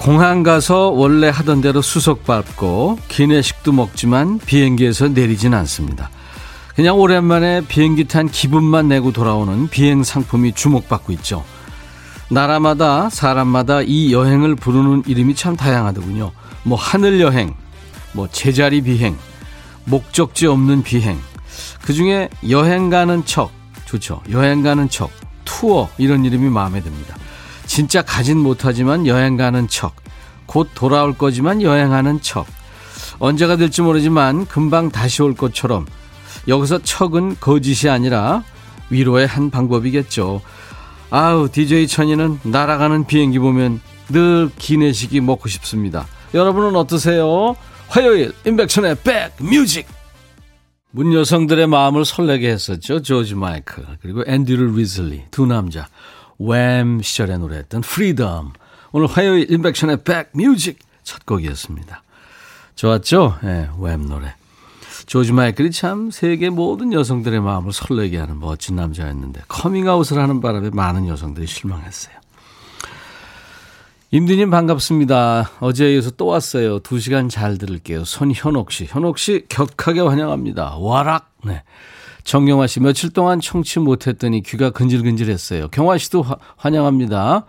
공항 0.00 0.42
가서 0.42 0.88
원래 0.88 1.28
하던 1.28 1.60
대로 1.60 1.82
수석 1.82 2.24
밟고 2.24 2.98
기내식도 3.08 3.72
먹지만 3.72 4.38
비행기에서 4.38 5.08
내리진 5.08 5.52
않습니다. 5.52 6.08
그냥 6.74 6.98
오랜만에 6.98 7.60
비행기 7.68 8.04
탄 8.04 8.26
기분만 8.26 8.88
내고 8.88 9.12
돌아오는 9.12 9.68
비행 9.68 10.02
상품이 10.02 10.54
주목받고 10.54 11.12
있죠. 11.12 11.44
나라마다 12.30 13.10
사람마다 13.10 13.82
이 13.82 14.10
여행을 14.10 14.54
부르는 14.54 15.02
이름이 15.06 15.34
참 15.34 15.54
다양하더군요. 15.54 16.32
뭐 16.62 16.78
하늘 16.78 17.20
여행, 17.20 17.54
뭐 18.12 18.26
제자리 18.26 18.80
비행, 18.80 19.18
목적지 19.84 20.46
없는 20.46 20.82
비행. 20.82 21.18
그 21.82 21.92
중에 21.92 22.30
여행 22.48 22.88
가는 22.88 23.22
척, 23.26 23.50
좋죠. 23.84 24.22
여행 24.30 24.62
가는 24.62 24.88
척, 24.88 25.10
투어 25.44 25.90
이런 25.98 26.24
이름이 26.24 26.48
마음에 26.48 26.80
듭니다. 26.80 27.16
진짜 27.70 28.02
가진 28.02 28.36
못하지만 28.36 29.06
여행 29.06 29.36
가는 29.36 29.68
척. 29.68 29.94
곧 30.46 30.70
돌아올 30.74 31.16
거지만 31.16 31.62
여행하는 31.62 32.20
척. 32.20 32.48
언제가 33.20 33.54
될지 33.54 33.80
모르지만 33.80 34.44
금방 34.46 34.90
다시 34.90 35.22
올 35.22 35.36
것처럼 35.36 35.86
여기서 36.48 36.82
척은 36.82 37.36
거짓이 37.38 37.88
아니라 37.88 38.42
위로의 38.90 39.28
한 39.28 39.50
방법이겠죠. 39.50 40.40
아우, 41.10 41.48
DJ 41.48 41.86
천이는 41.86 42.40
날아가는 42.42 43.06
비행기 43.06 43.38
보면 43.38 43.80
늘 44.08 44.50
기내식이 44.58 45.20
먹고 45.20 45.48
싶습니다. 45.48 46.08
여러분은 46.34 46.74
어떠세요? 46.74 47.54
화요일 47.86 48.32
임백천의 48.44 48.96
백 49.04 49.36
뮤직 49.38 49.86
문 50.90 51.14
여성들의 51.14 51.68
마음을 51.68 52.04
설레게 52.04 52.50
했었죠. 52.50 53.00
조지 53.00 53.36
마이클 53.36 53.84
그리고 54.02 54.24
앤드류 54.26 54.76
리즐리 54.76 55.26
두 55.30 55.46
남자 55.46 55.86
Wham 56.40 57.02
시절에 57.02 57.36
노래했던 57.36 57.82
Freedom. 57.82 58.52
오늘 58.92 59.06
화요일 59.06 59.50
임백천의 59.52 59.98
백 60.04 60.34
뮤직 60.34 60.78
첫 61.04 61.26
곡이었습니다. 61.26 62.02
좋았죠? 62.74 63.38
예, 63.44 63.46
네, 63.46 63.68
Wham 63.78 64.08
노래. 64.08 64.34
조지 65.06 65.32
마이클이 65.32 65.70
참 65.70 66.10
세계 66.10 66.50
모든 66.50 66.92
여성들의 66.92 67.40
마음을 67.40 67.72
설레게 67.72 68.16
하는 68.18 68.38
멋진 68.38 68.76
남자였는데 68.76 69.42
커밍아웃을 69.48 70.18
하는 70.18 70.40
바람에 70.40 70.70
많은 70.70 71.08
여성들이 71.08 71.46
실망했어요. 71.46 72.14
임디님 74.12 74.50
반갑습니다. 74.50 75.50
어제에 75.60 75.94
이어서 75.94 76.10
또 76.10 76.26
왔어요. 76.26 76.80
두 76.80 76.98
시간 76.98 77.28
잘 77.28 77.58
들을게요. 77.58 78.04
손현옥 78.04 78.72
씨. 78.72 78.86
현옥 78.88 79.18
씨 79.18 79.44
격하게 79.48 80.00
환영합니다. 80.00 80.76
와락. 80.78 81.32
네. 81.44 81.62
정경화 82.24 82.66
씨 82.66 82.80
며칠 82.80 83.10
동안 83.10 83.40
청취 83.40 83.80
못했더니 83.80 84.42
귀가 84.42 84.70
근질근질했어요. 84.70 85.68
경화 85.68 85.98
씨도 85.98 86.22
화, 86.22 86.36
환영합니다. 86.56 87.44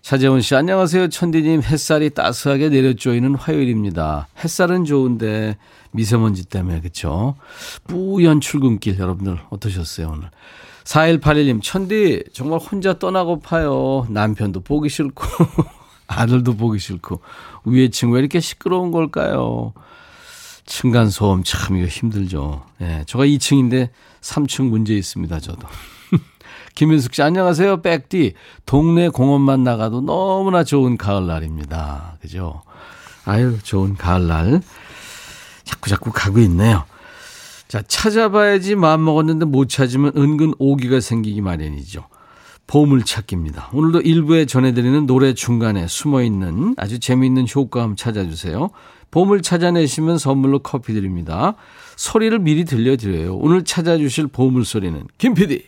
차재원 0.00 0.40
씨 0.40 0.56
안녕하세요. 0.56 1.08
천디님 1.10 1.62
햇살이 1.62 2.10
따스하게 2.10 2.70
내려쪼이는 2.70 3.36
화요일입니다. 3.36 4.26
햇살은 4.42 4.84
좋은데 4.84 5.56
미세먼지 5.92 6.44
때문에 6.44 6.80
그렇죠. 6.80 7.36
뿌연 7.86 8.40
출근길 8.40 8.98
여러분들 8.98 9.38
어떠셨어요 9.50 10.08
오늘? 10.12 10.30
4181님 10.84 11.62
천디 11.62 12.24
정말 12.32 12.58
혼자 12.58 12.98
떠나고파요. 12.98 14.08
남편도 14.10 14.60
보기 14.62 14.88
싫고 14.88 15.24
아들도 16.08 16.56
보기 16.56 16.80
싫고 16.80 17.20
위에 17.64 17.88
층 17.90 18.10
왜 18.10 18.18
이렇게 18.18 18.40
시끄러운 18.40 18.90
걸까요? 18.90 19.72
층간소음 20.66 21.42
참 21.44 21.76
이거 21.76 21.86
힘들죠. 21.86 22.64
예, 22.80 23.04
저가 23.06 23.24
2층인데 23.24 23.90
3층 24.20 24.68
문제 24.68 24.94
있습니다, 24.94 25.40
저도. 25.40 25.66
김윤숙 26.74 27.14
씨, 27.14 27.22
안녕하세요. 27.22 27.82
백디. 27.82 28.34
동네 28.66 29.08
공원만 29.08 29.64
나가도 29.64 30.00
너무나 30.02 30.64
좋은 30.64 30.96
가을날입니다. 30.96 32.18
그죠? 32.20 32.62
아유, 33.24 33.58
좋은 33.62 33.96
가을날. 33.96 34.62
자꾸 35.64 35.90
자꾸 35.90 36.10
가고 36.12 36.38
있네요. 36.40 36.84
자, 37.68 37.82
찾아봐야지 37.86 38.74
마음먹었는데 38.76 39.46
못 39.46 39.68
찾으면 39.68 40.12
은근 40.16 40.54
오기가 40.58 41.00
생기기 41.00 41.40
마련이죠. 41.40 42.04
보물찾기입니다. 42.72 43.68
오늘도 43.74 44.00
일부에 44.00 44.46
전해드리는 44.46 45.04
노래 45.04 45.34
중간에 45.34 45.86
숨어있는 45.86 46.76
아주 46.78 46.98
재미있는 46.98 47.46
효과음 47.54 47.96
찾아주세요. 47.96 48.70
보물 49.10 49.42
찾아내시면 49.42 50.16
선물로 50.16 50.60
커피 50.60 50.94
드립니다. 50.94 51.54
소리를 51.96 52.38
미리 52.38 52.64
들려드려요. 52.64 53.36
오늘 53.36 53.62
찾아주실 53.64 54.28
보물 54.28 54.64
소리는 54.64 55.06
김 55.18 55.34
PD. 55.34 55.66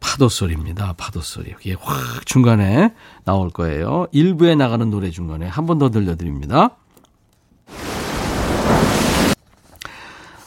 파도 0.00 0.28
소리입니다. 0.28 0.94
파도 0.94 1.20
소리. 1.20 1.54
이게 1.60 1.76
확 1.80 2.26
중간에 2.26 2.92
나올 3.24 3.48
거예요. 3.50 4.08
일부에 4.10 4.56
나가는 4.56 4.90
노래 4.90 5.10
중간에 5.10 5.46
한 5.46 5.66
번 5.66 5.78
더 5.78 5.88
들려드립니다. 5.88 6.70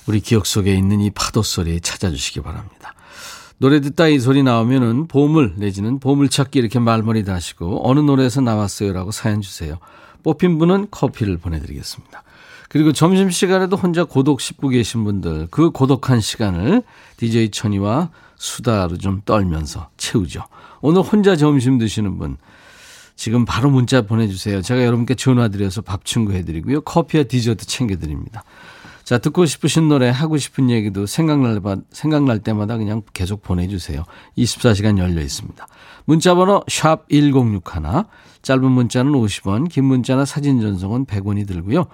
우리 0.05 0.19
기억 0.19 0.45
속에 0.47 0.75
있는 0.75 0.99
이 0.99 1.09
파도 1.11 1.41
소리 1.41 1.79
찾아주시기 1.79 2.41
바랍니다. 2.41 2.93
노래 3.57 3.79
듣다 3.79 4.07
이 4.07 4.19
소리 4.19 4.43
나오면은 4.43 5.07
보물 5.07 5.53
내지는 5.57 5.99
보물찾기 5.99 6.59
이렇게 6.59 6.79
말머리 6.79 7.23
다시고 7.23 7.87
어느 7.89 7.99
노래에서 7.99 8.41
나왔어요라고 8.41 9.11
사연 9.11 9.41
주세요. 9.41 9.77
뽑힌 10.23 10.57
분은 10.57 10.87
커피를 10.91 11.37
보내드리겠습니다. 11.37 12.23
그리고 12.69 12.91
점심시간에도 12.91 13.75
혼자 13.75 14.03
고독 14.03 14.41
씹고 14.41 14.69
계신 14.69 15.03
분들 15.03 15.47
그 15.51 15.69
고독한 15.69 16.19
시간을 16.19 16.81
DJ 17.17 17.51
천이와 17.51 18.09
수다로 18.35 18.97
좀 18.97 19.21
떨면서 19.25 19.89
채우죠. 19.97 20.43
오늘 20.81 21.01
혼자 21.01 21.35
점심 21.35 21.77
드시는 21.77 22.17
분 22.17 22.37
지금 23.15 23.45
바로 23.45 23.69
문자 23.69 24.01
보내주세요. 24.01 24.61
제가 24.61 24.83
여러분께 24.83 25.15
전화드려서 25.15 25.81
밥 25.81 26.03
친구 26.03 26.33
해드리고요. 26.33 26.81
커피와 26.81 27.23
디저트 27.23 27.67
챙겨드립니다. 27.67 28.43
자, 29.03 29.17
듣고 29.17 29.45
싶으신 29.45 29.89
노래, 29.89 30.09
하고 30.09 30.37
싶은 30.37 30.69
얘기도 30.69 31.05
생각날, 31.05 31.59
생각날 31.91 32.39
때마다 32.39 32.77
그냥 32.77 33.01
계속 33.13 33.41
보내주세요. 33.41 34.03
24시간 34.37 34.97
열려 34.97 35.21
있습니다. 35.21 35.67
문자번호 36.05 36.63
샵 36.67 37.07
1061, 37.09 38.05
짧은 38.41 38.71
문자는 38.71 39.11
50원, 39.11 39.69
긴 39.69 39.85
문자나 39.85 40.25
사진 40.25 40.61
전송은 40.61 41.05
100원이 41.05 41.47
들고요. 41.47 41.85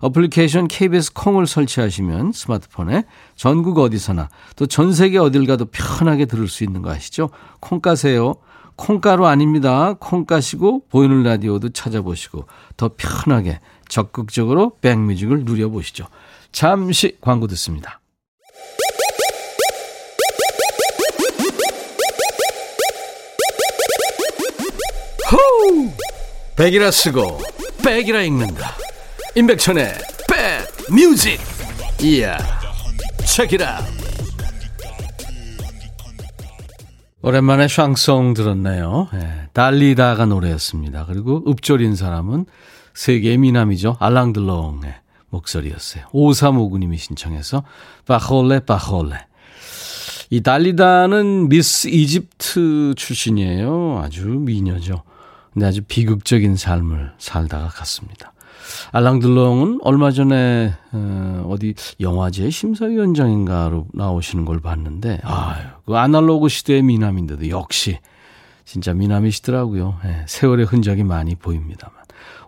어플리케이션 0.00 0.68
KBS 0.68 1.12
콩을 1.14 1.46
설치하시면 1.46 2.32
스마트폰에 2.32 3.04
전국 3.36 3.78
어디서나 3.78 4.28
또 4.56 4.66
전 4.66 4.92
세계 4.92 5.18
어딜 5.18 5.46
가도 5.46 5.66
편하게 5.66 6.24
들을 6.26 6.48
수 6.48 6.64
있는 6.64 6.82
거 6.82 6.90
아시죠? 6.90 7.30
콩 7.60 7.80
까세요. 7.80 8.34
콩가루 8.76 9.26
아닙니다. 9.26 9.94
콩 10.00 10.24
까시고 10.24 10.86
보이는 10.90 11.22
라디오도 11.22 11.68
찾아보시고 11.70 12.46
더 12.76 12.90
편하게 12.96 13.60
적극적으로 13.88 14.76
백뮤직을 14.80 15.44
누려보시죠. 15.44 16.06
잠시 16.54 17.16
광고 17.20 17.48
듣습니다. 17.48 18.00
호우! 25.32 25.90
백이라 26.54 26.92
쓰고 26.92 27.40
백이라 27.84 28.22
읽는다. 28.22 28.76
임백천의 29.34 29.94
백 30.28 30.94
뮤직. 30.94 31.40
이야. 32.00 32.38
책이라. 33.26 33.80
오랜만에 37.22 37.66
샹송 37.66 38.34
들었네요. 38.34 39.08
네, 39.12 39.48
달리다의 39.54 40.26
노래였습니다. 40.26 41.06
그리고 41.06 41.42
읊조린 41.48 41.96
사람은 41.96 42.46
세계의 42.94 43.38
미남이죠. 43.38 43.96
알랭 43.98 44.41
들롱의 44.41 45.03
목소리였어요. 45.34 46.04
5359님이 46.12 46.98
신청해서 46.98 47.64
Paroles 48.06 48.60
Paroles. 48.60 49.16
이 50.30 50.40
달리다는 50.40 51.48
미스 51.48 51.88
이집트 51.88 52.94
출신이에요. 52.96 54.00
아주 54.02 54.26
미녀죠. 54.26 55.02
근데 55.52 55.66
아주 55.66 55.82
비극적인 55.86 56.56
삶을 56.56 57.12
살다가 57.18 57.68
갔습니다. 57.68 58.32
알랑들롱은 58.92 59.80
얼마 59.82 60.10
전에 60.10 60.74
어, 60.92 61.46
어디 61.48 61.74
영화제 62.00 62.50
심사위원장인가로 62.50 63.88
나오시는 63.92 64.44
걸 64.44 64.60
봤는데 64.60 65.20
아유 65.22 65.66
그 65.84 65.96
아날로그 65.96 66.48
시대의 66.48 66.82
미남인데도 66.82 67.50
역시 67.50 67.98
진짜 68.64 68.94
미남이시더라고요. 68.94 69.98
네, 70.04 70.24
세월의 70.26 70.66
흔적이 70.66 71.04
많이 71.04 71.34
보입니다만 71.34 71.94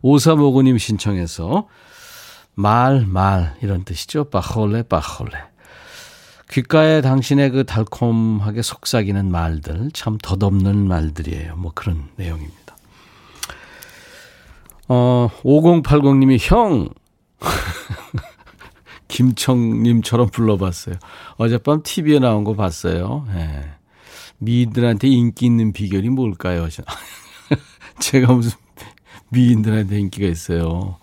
오사모고님 0.03 0.79
신청해서 0.79 1.67
말, 2.57 3.05
말, 3.07 3.55
이런 3.61 3.85
뜻이죠. 3.85 4.31
빠홀레, 4.31 4.85
빠홀레. 4.85 5.39
귓가에 6.51 7.03
당신의 7.03 7.51
그 7.51 7.65
달콤하게 7.65 8.63
속삭이는 8.63 9.31
말들, 9.31 9.91
참 9.93 10.17
덧없는 10.17 10.89
말들이에요. 10.89 11.57
뭐 11.57 11.73
그런 11.75 12.09
내용입니다. 12.17 12.77
어, 14.89 15.29
5080님이 15.43 16.39
형! 16.41 16.89
김청님처럼 19.09 20.31
불러봤어요. 20.31 20.97
어젯밤 21.37 21.83
TV에 21.83 22.21
나온 22.21 22.45
거 22.45 22.55
봤어요. 22.55 23.27
예. 23.35 23.71
미인들한테 24.39 25.09
인기 25.09 25.47
있는 25.47 25.73
비결이 25.73 26.09
뭘까요? 26.09 26.69
제가 28.01 28.33
무슨 28.33 28.53
미인들한테 29.29 29.99
인기가 29.99 30.27
있어요. 30.27 30.99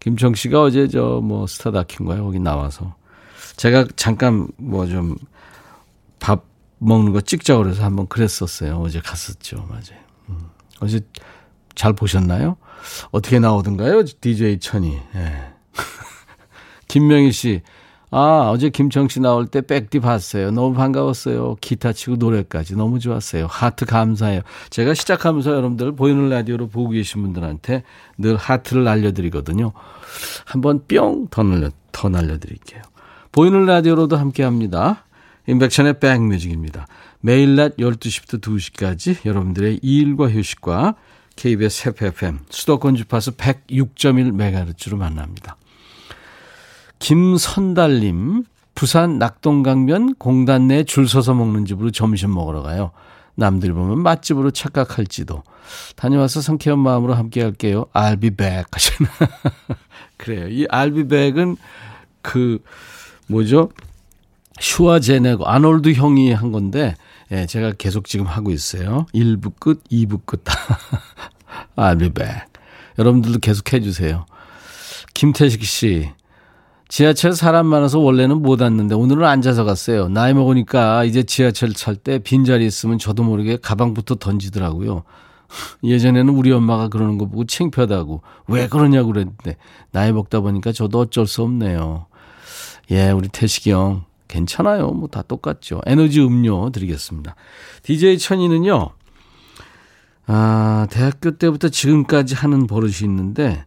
김청 0.00 0.34
씨가 0.34 0.62
어제 0.62 0.88
저 0.88 1.20
뭐 1.20 1.46
스타 1.46 1.70
다큐인가요? 1.70 2.24
거기 2.24 2.38
나와서. 2.38 2.94
제가 3.56 3.86
잠깐 3.96 4.48
뭐 4.56 4.86
좀 4.86 5.16
밥 6.20 6.44
먹는 6.78 7.12
거 7.12 7.20
찍자고 7.20 7.62
그래서 7.62 7.84
한번 7.84 8.06
그랬었어요. 8.08 8.76
어제 8.80 9.00
갔었죠. 9.00 9.64
맞아요. 9.68 10.00
음. 10.28 10.48
어제 10.80 11.00
잘 11.74 11.92
보셨나요? 11.92 12.56
어떻게 13.10 13.38
나오던가요? 13.38 14.04
DJ 14.20 14.58
천이. 14.60 14.98
예. 15.14 15.52
김명희 16.88 17.32
씨. 17.32 17.62
아, 18.10 18.50
어제 18.50 18.70
김청 18.70 19.08
씨 19.08 19.20
나올 19.20 19.46
때 19.46 19.60
백디 19.60 20.00
봤어요. 20.00 20.50
너무 20.50 20.74
반가웠어요. 20.74 21.56
기타 21.60 21.92
치고 21.92 22.16
노래까지 22.16 22.74
너무 22.74 22.98
좋았어요. 22.98 23.46
하트 23.50 23.84
감사해요. 23.84 24.40
제가 24.70 24.94
시작하면서 24.94 25.50
여러분들 25.50 25.92
보이는 25.92 26.28
라디오로 26.28 26.68
보고 26.68 26.90
계신 26.90 27.22
분들한테 27.22 27.82
늘 28.16 28.36
하트를 28.36 28.84
날려드리거든요. 28.84 29.72
한번 30.46 30.82
뿅 30.88 31.28
더 31.30 31.42
날려, 31.42 31.70
더 31.92 32.08
날려드릴게요. 32.08 32.82
보이는 33.30 33.66
라디오로도 33.66 34.16
함께 34.16 34.42
합니다. 34.42 35.04
인백션의 35.46 36.00
백뮤직입니다. 36.00 36.86
매일 37.20 37.56
낮 37.56 37.76
12시부터 37.76 38.40
2시까지 38.40 39.26
여러분들의 39.26 39.80
일과 39.82 40.30
휴식과 40.30 40.94
KBS 41.36 41.90
FFM 41.90 42.40
수도권 42.50 42.96
주파수 42.96 43.32
106.1MHz로 43.32 44.96
만납니다. 44.96 45.56
김선달님, 46.98 48.44
부산 48.74 49.18
낙동강변 49.18 50.14
공단 50.16 50.68
내 50.68 50.84
줄 50.84 51.08
서서 51.08 51.34
먹는 51.34 51.64
집으로 51.64 51.90
점심 51.90 52.32
먹으러 52.34 52.62
가요. 52.62 52.90
남들 53.34 53.72
보면 53.72 54.02
맛집으로 54.02 54.50
착각할지도. 54.50 55.42
다녀와서 55.96 56.40
상쾌한 56.40 56.78
마음으로 56.80 57.14
함께 57.14 57.42
할게요. 57.42 57.86
I'll 57.92 58.20
be 58.20 58.30
back 58.30 58.64
하시나. 58.72 59.08
그래요. 60.16 60.48
이 60.48 60.66
I'll 60.66 60.92
be 60.94 61.04
back은 61.04 61.56
그, 62.22 62.58
뭐죠? 63.28 63.70
슈와제네고, 64.60 65.46
아놀드 65.46 65.92
형이 65.92 66.32
한 66.32 66.50
건데, 66.50 66.96
예, 67.30 67.46
제가 67.46 67.72
계속 67.78 68.06
지금 68.06 68.26
하고 68.26 68.50
있어요. 68.50 69.06
1부 69.14 69.52
끝, 69.60 69.84
2부 69.84 70.26
끝. 70.26 70.42
I'll 71.76 71.98
be 72.00 72.08
back. 72.08 72.46
여러분들도 72.98 73.38
계속 73.38 73.72
해주세요. 73.72 74.26
김태식 75.14 75.62
씨, 75.64 76.10
지하철 76.88 77.34
사람 77.34 77.66
많아서 77.66 77.98
원래는 77.98 78.40
못 78.42 78.60
왔는데 78.62 78.94
오늘은 78.94 79.24
앉아서 79.24 79.64
갔어요. 79.64 80.08
나이 80.08 80.32
먹으니까 80.32 81.04
이제 81.04 81.22
지하철 81.22 81.72
탈 81.74 81.96
때 81.96 82.18
빈자리 82.18 82.66
있으면 82.66 82.98
저도 82.98 83.22
모르게 83.22 83.58
가방부터 83.58 84.14
던지더라고요. 84.16 85.02
예전에는 85.84 86.32
우리 86.34 86.50
엄마가 86.52 86.88
그러는 86.88 87.18
거 87.18 87.26
보고 87.26 87.44
창피하다고 87.44 88.22
왜 88.48 88.68
그러냐고 88.68 89.08
그랬는데 89.12 89.56
나이 89.90 90.12
먹다 90.12 90.40
보니까 90.40 90.72
저도 90.72 90.98
어쩔 91.00 91.26
수 91.26 91.42
없네요. 91.42 92.06
예, 92.90 93.10
우리 93.10 93.28
태식이 93.28 93.70
형 93.70 94.04
괜찮아요. 94.28 94.90
뭐 94.92 95.08
다 95.08 95.22
똑같죠. 95.22 95.82
에너지 95.86 96.20
음료 96.22 96.70
드리겠습니다. 96.70 97.34
DJ 97.82 98.18
천이는요. 98.18 98.90
아, 100.26 100.86
대학교 100.90 101.32
때부터 101.38 101.68
지금까지 101.68 102.34
하는 102.34 102.66
버릇이 102.66 102.96
있는데 103.04 103.64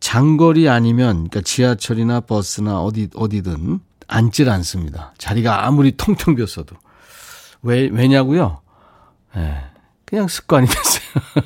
장거리 0.00 0.68
아니면 0.68 1.28
그러니까 1.28 1.42
지하철이나 1.42 2.20
버스나 2.20 2.80
어디 2.80 3.08
어디든 3.14 3.80
앉질 4.08 4.48
않습니다. 4.48 5.14
자리가 5.18 5.66
아무리 5.66 5.96
텅텅 5.96 6.34
비었어도 6.34 6.74
왜 7.62 7.88
왜냐고요? 7.92 8.60
예. 9.36 9.40
네, 9.40 9.64
그냥 10.06 10.26
습관이 10.26 10.66
됐어요. 10.68 11.44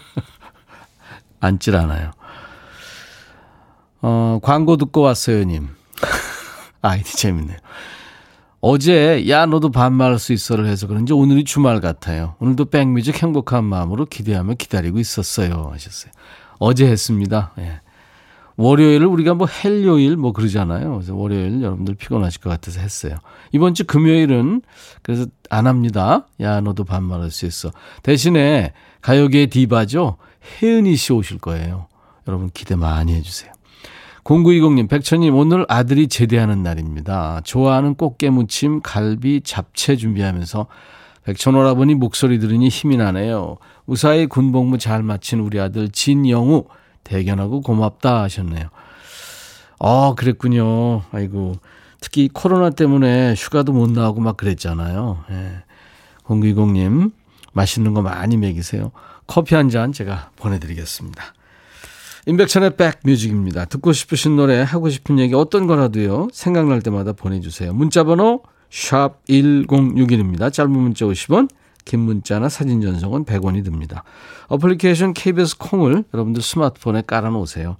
앉질 1.40 1.76
않아요. 1.76 2.12
어, 4.00 4.38
광고 4.42 4.76
듣고 4.76 5.00
왔어요, 5.02 5.44
님. 5.44 5.68
아이디 6.80 7.16
재밌네요. 7.16 7.58
어제 8.60 9.28
야 9.28 9.44
너도 9.44 9.70
반말할 9.70 10.18
수 10.18 10.32
있어를 10.32 10.66
해서 10.66 10.86
그런지 10.86 11.12
오늘이 11.12 11.44
주말 11.44 11.80
같아요. 11.80 12.34
오늘도 12.38 12.66
백뮤직 12.66 13.22
행복한 13.22 13.64
마음으로 13.64 14.06
기대하며 14.06 14.54
기다리고 14.54 14.98
있었어요 14.98 15.68
하셨어요. 15.72 16.12
어제 16.58 16.86
했습니다. 16.86 17.52
예. 17.58 17.80
월요일을 18.56 19.06
우리가 19.06 19.34
뭐 19.34 19.46
헬요일 19.46 20.16
뭐 20.16 20.32
그러잖아요. 20.32 20.92
그래서 20.94 21.14
월요일 21.14 21.62
여러분들 21.62 21.94
피곤하실 21.94 22.40
것 22.40 22.50
같아서 22.50 22.80
했어요. 22.80 23.16
이번 23.52 23.74
주 23.74 23.84
금요일은 23.84 24.62
그래서 25.02 25.26
안 25.50 25.66
합니다. 25.66 26.26
야, 26.40 26.60
너도 26.60 26.84
반말할 26.84 27.30
수 27.30 27.46
있어. 27.46 27.70
대신에 28.02 28.72
가요계 29.00 29.46
디바죠. 29.46 30.16
혜은이 30.62 30.96
씨 30.96 31.12
오실 31.12 31.38
거예요. 31.38 31.88
여러분 32.28 32.50
기대 32.54 32.76
많이 32.76 33.14
해주세요. 33.14 33.52
0920님, 34.24 34.88
백천님, 34.88 35.34
오늘 35.34 35.66
아들이 35.68 36.08
제대하는 36.08 36.62
날입니다. 36.62 37.42
좋아하는 37.44 37.94
꽃게 37.94 38.30
무침, 38.30 38.80
갈비, 38.80 39.42
잡채 39.44 39.96
준비하면서 39.96 40.66
백천 41.24 41.54
오라버니 41.54 41.94
목소리 41.94 42.38
들으니 42.38 42.68
힘이 42.68 42.96
나네요. 42.96 43.56
무사히 43.84 44.26
군복무 44.26 44.78
잘 44.78 45.02
마친 45.02 45.40
우리 45.40 45.60
아들 45.60 45.90
진영우, 45.90 46.64
대견하고 47.04 47.60
고맙다 47.60 48.22
하셨네요. 48.22 48.68
아, 49.78 50.14
그랬군요. 50.16 51.02
아이고. 51.12 51.56
특히 52.00 52.28
코로나 52.32 52.70
때문에 52.70 53.34
휴가도 53.34 53.72
못 53.72 53.90
나오고 53.90 54.20
막 54.20 54.36
그랬잖아요. 54.36 55.24
예. 55.30 55.62
020님, 56.24 57.12
맛있는 57.52 57.94
거 57.94 58.02
많이 58.02 58.36
먹이세요. 58.36 58.92
커피 59.26 59.54
한 59.54 59.70
잔 59.70 59.92
제가 59.92 60.30
보내드리겠습니다. 60.36 61.22
임백천의 62.26 62.76
백뮤직입니다. 62.76 63.66
듣고 63.66 63.92
싶으신 63.92 64.36
노래, 64.36 64.62
하고 64.62 64.88
싶은 64.88 65.18
얘기 65.18 65.34
어떤 65.34 65.66
거라도요. 65.66 66.28
생각날 66.32 66.80
때마다 66.80 67.12
보내주세요. 67.12 67.72
문자번호 67.74 68.42
샵 68.70 69.24
1061입니다. 69.26 70.52
짧은 70.52 70.70
문자 70.70 71.04
50원, 71.04 71.48
긴 71.84 72.00
문자나 72.00 72.48
사진 72.48 72.80
전송은 72.80 73.24
100원이 73.24 73.64
듭니다. 73.64 74.04
어플리케이션 74.48 75.14
KBS 75.14 75.58
콩을 75.58 76.04
여러분들 76.12 76.42
스마트폰에 76.42 77.02
깔아놓으세요. 77.06 77.76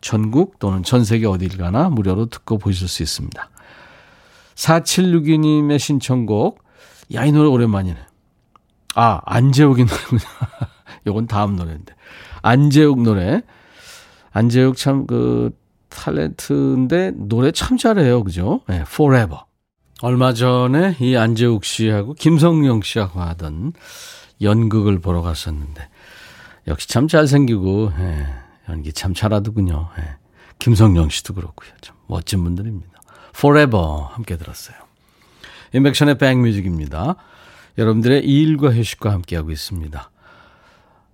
전국 0.00 0.58
또는 0.58 0.82
전 0.82 1.04
세계 1.04 1.26
어딜 1.26 1.56
가나 1.56 1.88
무료로 1.90 2.26
듣고 2.26 2.58
보실 2.58 2.88
수 2.88 3.02
있습니다. 3.02 3.50
4762님의 4.54 5.78
신청곡. 5.78 6.62
야, 7.14 7.24
이 7.24 7.32
노래 7.32 7.48
오랜만이네. 7.48 7.98
아, 8.94 9.20
안재욱이 9.24 9.84
노래군요. 9.84 10.20
요건 11.06 11.26
다음 11.26 11.56
노래인데. 11.56 11.94
안재욱 12.42 13.02
노래. 13.02 13.42
안재욱 14.32 14.76
참 14.76 15.06
그 15.06 15.50
탤런트인데 15.90 17.12
노래 17.16 17.50
참 17.52 17.76
잘해요. 17.76 18.22
그죠? 18.24 18.60
네, 18.68 18.82
Forever. 18.82 19.40
얼마 20.00 20.32
전에 20.32 20.96
이 21.00 21.16
안재욱 21.16 21.64
씨하고 21.64 22.14
김성령 22.14 22.82
씨하고 22.82 23.20
하던 23.20 23.72
연극을 24.40 25.00
보러 25.00 25.22
갔었는데 25.22 25.88
역시 26.68 26.88
참 26.88 27.08
잘생기고 27.08 27.92
예, 27.98 28.26
연기 28.68 28.92
참 28.92 29.12
잘하더군요. 29.12 29.88
예. 29.98 30.16
김성령 30.60 31.08
씨도 31.08 31.34
그렇고요. 31.34 31.70
참 31.80 31.96
멋진 32.06 32.44
분들입니다. 32.44 33.00
Forever 33.36 34.04
함께 34.10 34.36
들었어요. 34.36 34.76
인백션의 35.72 36.18
백뮤직입니다. 36.18 37.16
여러분들의 37.76 38.24
일과 38.24 38.72
휴식과 38.72 39.10
함께하고 39.12 39.50
있습니다. 39.50 40.10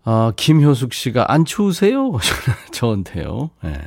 어, 0.04 0.30
김효숙 0.36 0.92
씨가 0.92 1.32
안 1.32 1.46
추우세요? 1.46 2.12
저한테요. 2.72 3.50
예. 3.64 3.80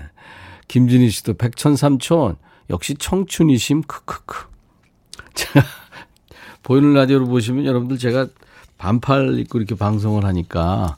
김진희 0.68 1.10
씨도 1.12 1.36
백천삼촌 1.36 2.38
역시 2.72 2.96
청춘이심 2.96 3.84
크크크. 3.84 4.57
제가 5.38 5.66
보이는 6.64 6.94
라디오로 6.94 7.28
보시면 7.28 7.66
여러분들 7.66 7.98
제가 7.98 8.28
반팔 8.78 9.40
입고 9.40 9.60
이렇게 9.60 9.76
방송을 9.76 10.26
하니까 10.26 10.98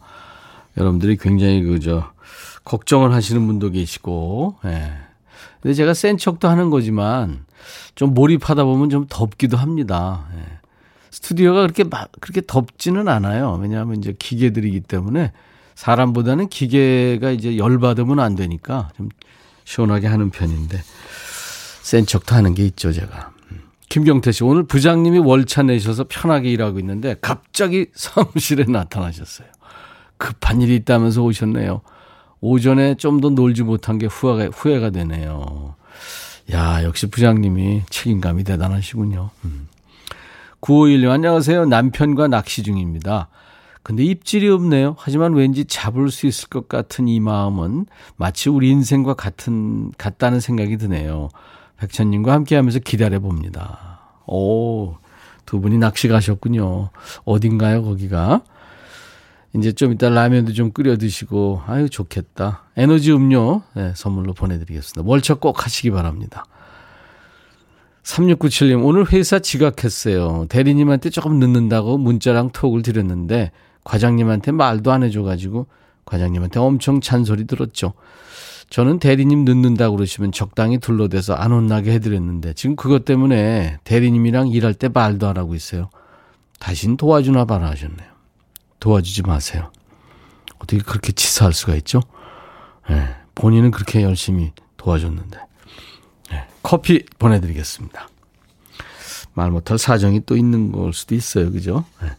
여러분들이 0.78 1.18
굉장히 1.18 1.62
그저 1.62 2.12
걱정을 2.64 3.14
하시는 3.14 3.46
분도 3.46 3.70
계시고, 3.70 4.56
예. 4.66 4.92
근데 5.62 5.74
제가 5.74 5.94
센 5.94 6.18
척도 6.18 6.48
하는 6.48 6.70
거지만 6.70 7.46
좀 7.96 8.14
몰입하다 8.14 8.64
보면 8.64 8.90
좀 8.90 9.06
덥기도 9.10 9.58
합니다. 9.58 10.28
예. 10.36 10.60
스튜디오가 11.12 11.62
그렇게 11.62 11.84
막 11.84 12.10
그렇게 12.20 12.42
덥지는 12.46 13.08
않아요. 13.08 13.60
왜냐하면 13.62 13.98
이제 13.98 14.14
기계들이기 14.18 14.82
때문에 14.82 15.32
사람보다는 15.76 16.50
기계가 16.50 17.32
이제 17.32 17.58
열 17.58 17.80
받으면 17.80 18.20
안 18.20 18.36
되니까 18.36 18.90
좀 18.96 19.10
시원하게 19.64 20.08
하는 20.08 20.30
편인데 20.30 20.82
센 21.82 22.06
척도 22.06 22.36
하는 22.36 22.54
게 22.54 22.66
있죠, 22.66 22.92
제가. 22.92 23.29
음. 23.90 23.94
김경태 23.94 24.32
씨, 24.32 24.44
오늘 24.44 24.64
부장님이 24.64 25.20
월차 25.20 25.64
내셔서 25.64 26.06
편하게 26.08 26.52
일하고 26.52 26.80
있는데 26.80 27.16
갑자기 27.22 27.88
사무실에 27.94 28.66
나타나셨어요. 28.68 29.48
급한 30.18 30.62
일이 30.62 30.76
있다면서 30.76 31.24
오셨네요. 31.24 31.82
오전에 32.42 32.96
좀 32.96 33.20
더 33.22 33.30
놀지 33.30 33.64
못한 33.64 33.98
게 33.98 34.06
후회가, 34.06 34.52
후회가 34.54 34.92
되네요. 34.92 35.76
야, 36.54 36.84
역시 36.84 37.08
부장님이 37.10 37.84
책임감이 37.90 38.44
대단하시군요. 38.44 39.30
음. 39.46 39.68
9516 40.62 41.12
안녕하세요. 41.12 41.66
남편과 41.66 42.28
낚시 42.28 42.64
중입니다. 42.64 43.30
근데 43.82 44.04
입질이 44.04 44.50
없네요. 44.50 44.96
하지만 45.00 45.34
왠지 45.34 45.66
잡을 45.66 46.12
수 46.12 46.28
있을 46.28 46.50
것 46.50 46.68
같은 46.68 47.08
이 47.08 47.20
마음은 47.20 47.86
마치 48.18 48.50
우리 48.50 48.70
인생과 48.70 49.14
같은, 49.16 49.92
같다는 49.98 50.40
생각이 50.40 50.78
드네요. 50.78 51.30
백천님과 51.80 52.34
함께 52.34 52.56
하면서 52.56 52.80
기다려 52.80 53.20
봅니다. 53.20 54.00
오, 54.28 54.98
두 55.46 55.60
분이 55.60 55.78
낚시 55.78 56.08
가셨군요. 56.08 56.90
어딘가요, 57.26 57.84
거기가? 57.84 58.42
이제 59.56 59.72
좀 59.72 59.92
이따 59.94 60.10
라면도 60.10 60.54
좀 60.54 60.72
끓여 60.72 60.98
드시고, 60.98 61.64
아유, 61.66 61.90
좋겠다. 61.90 62.66
에너지 62.76 63.12
음료, 63.12 63.64
네, 63.74 63.94
선물로 63.96 64.34
보내드리겠습니다. 64.34 65.10
월차 65.10 65.36
꼭 65.36 65.66
하시기 65.66 65.90
바랍니다. 65.90 66.46
3697님, 68.04 68.86
오늘 68.86 69.12
회사 69.12 69.40
지각했어요. 69.40 70.46
대리님한테 70.50 71.10
조금 71.10 71.40
늦는다고 71.40 71.98
문자랑 71.98 72.52
톡을 72.52 72.82
드렸는데, 72.82 73.52
과장님한테 73.84 74.52
말도 74.52 74.92
안 74.92 75.04
해줘가지고, 75.04 75.68
과장님한테 76.06 76.60
엄청 76.60 77.02
잔소리 77.02 77.46
들었죠. 77.46 77.94
저는 78.70 79.00
대리님 79.00 79.46
늦는다고 79.46 79.96
그러시면 79.96 80.32
적당히 80.32 80.78
둘러대서 80.78 81.34
안 81.34 81.52
혼나게 81.52 81.92
해드렸는데, 81.94 82.54
지금 82.54 82.76
그것 82.76 83.04
때문에 83.04 83.78
대리님이랑 83.84 84.50
일할 84.50 84.74
때 84.76 84.90
말도 84.90 85.28
안 85.28 85.38
하고 85.38 85.56
있어요. 85.56 85.90
다신 86.60 86.96
도와주나 86.98 87.46
봐라 87.46 87.70
하셨네요. 87.70 88.10
도와주지 88.80 89.24
마세요. 89.24 89.72
어떻게 90.60 90.82
그렇게 90.84 91.12
치사할 91.12 91.54
수가 91.54 91.76
있죠? 91.78 92.02
네, 92.90 93.08
본인은 93.34 93.72
그렇게 93.72 94.04
열심히 94.04 94.52
도와줬는데. 94.78 95.40
네, 96.32 96.48
커피 96.62 97.06
보내드리겠습니다. 97.18 98.10
말 99.34 99.52
못할 99.52 99.78
사정이 99.78 100.26
또 100.26 100.36
있는 100.36 100.72
걸 100.72 100.94
수도 100.94 101.16
있어요. 101.16 101.52
그죠? 101.52 101.86
네. 102.02 102.10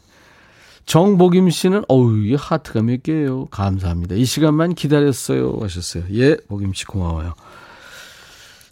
정복임 0.87 1.51
씨는, 1.51 1.85
어우, 1.89 2.25
이 2.25 2.35
하트가 2.35 2.83
몇 2.83 3.03
개예요. 3.03 3.47
감사합니다. 3.47 4.17
이 4.17 4.25
시간만 4.25 4.75
기다렸어요. 4.75 5.59
하셨어요. 5.61 6.05
예, 6.13 6.37
복임 6.49 6.73
씨 6.73 6.85
고마워요. 6.85 7.35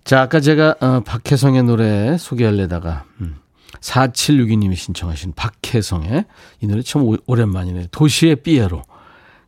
자, 0.05 0.23
아까 0.23 0.41
제가, 0.41 0.77
어, 0.81 1.01
박혜성의 1.01 1.63
노래 1.65 2.17
소개하려다가, 2.19 3.05
음, 3.21 3.37
4762님이 3.81 4.75
신청하신 4.75 5.35
박혜성의 5.37 6.25
이 6.61 6.67
노래 6.67 6.83
참 6.83 7.03
오, 7.03 7.17
오랜만이네요. 7.27 7.87
도시의 7.91 8.37
삐에로. 8.37 8.83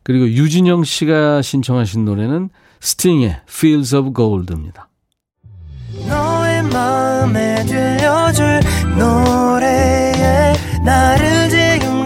그리고 0.03 0.29
유진영 0.29 0.83
씨가 0.83 1.41
신청하신 1.41 2.05
노래는 2.05 2.49
스팅의 2.79 3.41
Fields 3.47 3.95
of 3.95 4.13
Gold입니다. 4.13 4.87
마음에 6.71 7.63
들려줄 7.65 8.59
노래에 8.97 10.53
나를 10.83 11.49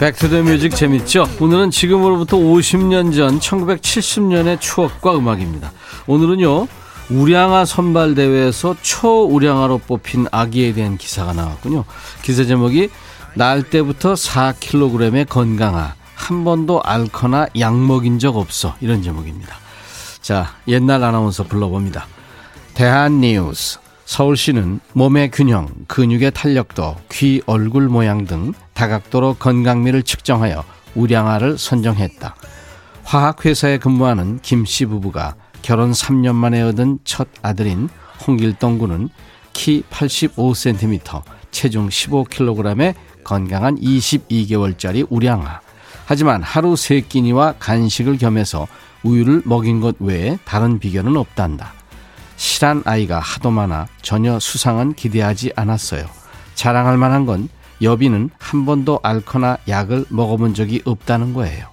Back 0.00 0.19
to 0.19 0.28
the 0.28 0.42
Music 0.44 0.74
재밌죠? 0.74 1.28
오늘은 1.40 1.70
지금으로부터 1.70 2.38
50년 2.38 3.14
전 3.14 3.38
1970년의 3.38 4.58
추억과 4.58 5.18
음악입니다. 5.18 5.72
오늘은요, 6.06 6.68
우량아 7.10 7.66
선발 7.66 8.14
대회에서 8.14 8.76
초우량아로 8.80 9.76
뽑힌 9.76 10.26
아기에 10.32 10.72
대한 10.72 10.96
기사가 10.96 11.34
나왔군요. 11.34 11.84
기사 12.22 12.46
제목이 12.46 12.88
날 13.34 13.62
때부터 13.62 14.14
4kg의 14.14 15.28
건강아, 15.28 15.94
한 16.14 16.44
번도 16.44 16.80
앓거나 16.82 17.48
약 17.58 17.78
먹인 17.78 18.18
적 18.18 18.38
없어. 18.38 18.74
이런 18.80 19.02
제목입니다. 19.02 19.54
자, 20.22 20.54
옛날 20.66 21.04
아나운서 21.04 21.44
불러봅니다. 21.44 22.06
대한 22.72 23.20
뉴스. 23.20 23.79
서울시는 24.10 24.80
몸의 24.92 25.30
균형, 25.30 25.68
근육의 25.86 26.32
탄력도, 26.32 26.96
귀, 27.12 27.40
얼굴 27.46 27.88
모양 27.88 28.26
등 28.26 28.52
다각도로 28.74 29.34
건강미를 29.34 30.02
측정하여 30.02 30.64
우량아를 30.96 31.56
선정했다. 31.56 32.34
화학회사에 33.04 33.78
근무하는 33.78 34.40
김 34.42 34.64
씨 34.64 34.84
부부가 34.86 35.36
결혼 35.62 35.92
3년 35.92 36.34
만에 36.34 36.60
얻은 36.60 36.98
첫 37.04 37.28
아들인 37.40 37.88
홍길동 38.26 38.78
군은 38.78 39.10
키 39.52 39.84
85cm, 39.88 41.22
체중 41.52 41.88
15kg의 41.88 42.94
건강한 43.22 43.76
22개월짜리 43.76 45.06
우량아. 45.08 45.60
하지만 46.06 46.42
하루 46.42 46.74
세 46.74 47.00
끼니와 47.00 47.54
간식을 47.60 48.18
겸해서 48.18 48.66
우유를 49.04 49.42
먹인 49.44 49.80
것 49.80 49.94
외에 50.00 50.36
다른 50.44 50.80
비결은 50.80 51.16
없단다. 51.16 51.79
실한 52.40 52.82
아이가 52.86 53.20
하도 53.20 53.50
많아 53.50 53.86
전혀 54.00 54.38
수상은 54.40 54.94
기대하지 54.94 55.52
않았어요. 55.56 56.06
자랑할 56.54 56.96
만한 56.96 57.26
건 57.26 57.50
여비는 57.82 58.30
한 58.38 58.64
번도 58.64 59.00
앓거나 59.02 59.58
약을 59.68 60.06
먹어본 60.08 60.54
적이 60.54 60.80
없다는 60.86 61.34
거예요. 61.34 61.66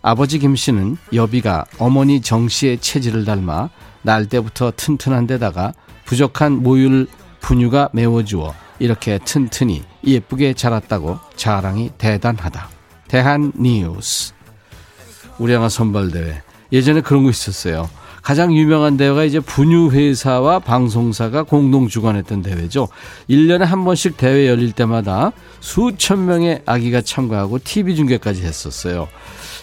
아버지 0.00 0.38
김 0.38 0.56
씨는 0.56 0.96
여비가 1.12 1.66
어머니 1.76 2.22
정 2.22 2.48
씨의 2.48 2.78
체질을 2.78 3.26
닮아 3.26 3.68
날 4.00 4.24
때부터 4.24 4.72
튼튼한 4.74 5.26
데다가 5.26 5.74
부족한 6.06 6.62
모유 6.62 7.06
분유가 7.40 7.90
메워주어 7.92 8.54
이렇게 8.78 9.18
튼튼히 9.18 9.84
예쁘게 10.02 10.54
자랐다고 10.54 11.18
자랑이 11.36 11.90
대단하다. 11.98 12.70
대한 13.06 13.52
뉴스. 13.54 14.32
우량아 15.38 15.68
선발대회. 15.68 16.40
예전에 16.72 17.02
그런 17.02 17.24
거 17.24 17.28
있었어요. 17.28 17.90
가장 18.22 18.54
유명한 18.54 18.96
대회가 18.96 19.24
이제 19.24 19.40
분유회사와 19.40 20.60
방송사가 20.60 21.44
공동 21.44 21.88
주관했던 21.88 22.42
대회죠. 22.42 22.88
1년에 23.28 23.60
한 23.60 23.84
번씩 23.84 24.16
대회 24.16 24.48
열릴 24.48 24.72
때마다 24.72 25.32
수천 25.60 26.26
명의 26.26 26.62
아기가 26.66 27.00
참가하고 27.00 27.58
TV 27.62 27.96
중계까지 27.96 28.42
했었어요. 28.42 29.08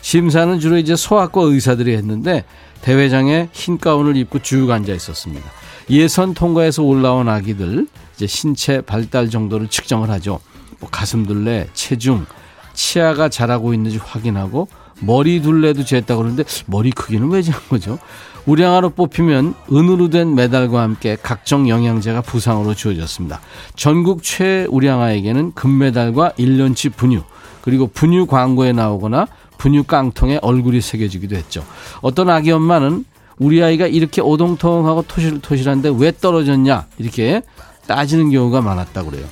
심사는 0.02 0.60
주로 0.60 0.78
이제 0.78 0.96
소아과 0.96 1.42
의사들이 1.42 1.96
했는데 1.96 2.46
대회장에 2.82 3.50
흰 3.52 3.78
가운을 3.78 4.16
입고 4.18 4.40
쭉 4.40 4.70
앉아 4.72 4.94
있었습니다. 4.94 5.50
예선 5.90 6.34
통과해서 6.34 6.84
올라온 6.84 7.30
아기들 7.30 7.88
이제 8.16 8.28
신체 8.28 8.82
발달 8.82 9.30
정도를 9.30 9.68
측정을 9.68 10.10
하죠. 10.10 10.40
뭐 10.80 10.90
가슴 10.90 11.26
둘레, 11.26 11.70
체중, 11.74 12.26
치아가 12.74 13.30
자라고 13.30 13.74
있는지 13.74 13.98
확인하고 13.98 14.68
머리 15.00 15.42
둘레도 15.42 15.84
쟀다고 15.84 16.18
그러는데 16.18 16.44
머리 16.66 16.92
크기는 16.92 17.30
왜 17.30 17.42
재는 17.42 17.60
거죠? 17.70 18.00
우량아로 18.48 18.92
뽑히면 18.92 19.54
은으로 19.72 20.10
된 20.10 20.34
메달과 20.34 20.82
함께 20.82 21.18
각종 21.22 21.70
영양제가 21.70 22.22
부상으로 22.22 22.74
주어졌습니다. 22.74 23.42
전국 23.76 24.24
최우량아에게는 24.24 25.54
금메달과 25.54 26.32
1년치 26.40 26.96
분유 26.96 27.22
그리고 27.62 27.88
분유 27.88 28.26
광고에 28.26 28.72
나오거나 28.72 29.28
분유 29.58 29.84
깡통에 29.84 30.40
얼굴이 30.42 30.80
새겨지기도 30.82 31.36
했죠. 31.36 31.64
어떤 32.02 32.30
아기 32.30 32.52
엄마는 32.52 33.06
우리 33.38 33.62
아이가 33.62 33.86
이렇게 33.86 34.22
오동통하고 34.22 35.04
토실토실한데 35.04 35.92
왜 35.98 36.12
떨어졌냐 36.12 36.86
이렇게 36.98 37.42
따지는 37.86 38.32
경우가 38.32 38.62
많았다고 38.62 39.12
그래요. 39.12 39.26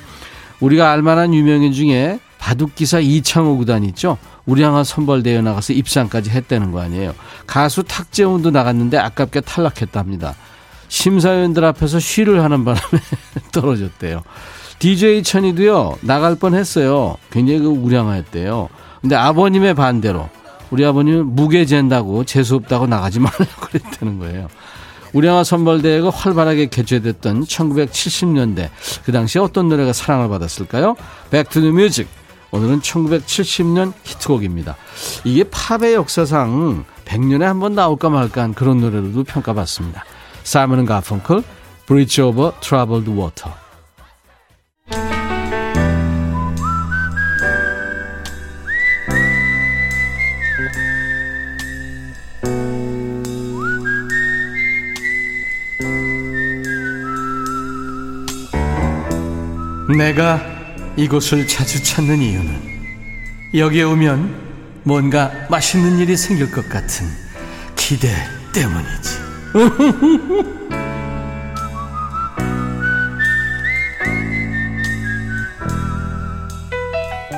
우리가 0.59 0.91
알만한 0.91 1.33
유명인 1.33 1.71
중에 1.71 2.19
바둑기사 2.45 2.99
이창호 2.99 3.57
구단 3.57 3.83
있죠. 3.85 4.19
우량아 4.45 4.83
선발대회 4.83 5.41
나가서 5.41 5.73
입상까지 5.73 6.29
했다는 6.29 6.71
거 6.71 6.79
아니에요. 6.79 7.15
가수 7.47 7.81
탁재훈도 7.81 8.51
나갔는데 8.51 8.99
아깝게 8.99 9.41
탈락했답니다. 9.41 10.35
심사위원들 10.87 11.65
앞에서 11.65 11.99
쉬를 11.99 12.43
하는 12.43 12.63
바람에 12.63 13.01
떨어졌대요. 13.51 14.21
DJ 14.77 15.23
천이도요 15.23 15.97
나갈 16.01 16.35
뻔 16.35 16.53
했어요. 16.53 17.17
굉장히 17.31 17.61
그 17.61 17.65
우량아였대요. 17.65 18.69
근데 19.01 19.15
아버님의 19.15 19.73
반대로 19.73 20.29
우리 20.69 20.85
아버님은 20.85 21.35
무게 21.35 21.65
잰다고 21.65 22.25
재수 22.25 22.57
없다고 22.57 22.85
나가지 22.85 23.19
말라고 23.19 23.43
그랬다는 23.71 24.19
거예요. 24.19 24.49
우량아 25.13 25.43
선발대회가 25.43 26.11
활발하게 26.11 26.67
개최됐던 26.67 27.45
1970년대 27.45 28.69
그 29.03 29.11
당시에 29.11 29.41
어떤 29.41 29.67
노래가 29.67 29.93
사랑을 29.93 30.29
받았을까요? 30.29 30.95
Back 31.31 31.49
to 31.49 31.58
the 31.58 31.71
Music 31.71 32.07
오늘은 32.55 32.79
1970년 32.79 33.91
히트곡입니다. 34.03 34.77
이게 35.25 35.43
팝의 35.43 35.93
역사상 35.95 36.85
100년에 37.03 37.41
한 37.41 37.59
번 37.59 37.75
나올까 37.75 38.09
말까 38.09 38.43
한 38.43 38.53
그런 38.53 38.79
노래로도 38.79 39.23
평가받습니다. 39.25 40.03
사이먼 40.43 40.85
가펑클, 40.85 41.43
Bridge 41.85 42.23
Over 42.23 42.53
Troubled 42.61 43.11
Water. 43.11 43.51
내가 59.97 60.54
이곳을 60.97 61.47
자주 61.47 61.83
찾는 61.83 62.21
이유는 62.21 62.75
여기에 63.53 63.83
오면 63.83 64.45
뭔가 64.83 65.31
맛있는 65.49 65.99
일이 65.99 66.15
생길 66.15 66.51
것 66.51 66.69
같은 66.69 67.05
기대 67.75 68.09
때문이지. 68.53 69.25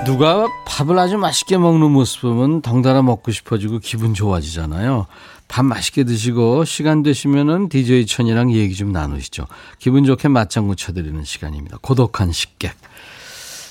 누가 0.05 0.45
밥을 0.65 0.97
아주 0.99 1.17
맛있게 1.17 1.57
먹는 1.57 1.91
모습 1.91 2.21
보면 2.21 2.61
덩달아 2.61 3.01
먹고 3.01 3.31
싶어지고 3.31 3.79
기분 3.79 4.13
좋아지잖아요. 4.13 5.07
밥 5.47 5.63
맛있게 5.63 6.03
드시고 6.03 6.63
시간 6.65 7.03
되시면은 7.03 7.69
DJ 7.69 8.05
천이랑 8.05 8.51
얘기 8.53 8.75
좀 8.75 8.91
나누시죠. 8.91 9.47
기분 9.79 10.05
좋게 10.05 10.27
맞장구 10.27 10.75
쳐드리는 10.75 11.23
시간입니다. 11.23 11.79
고독한 11.81 12.31
식객. 12.31 12.75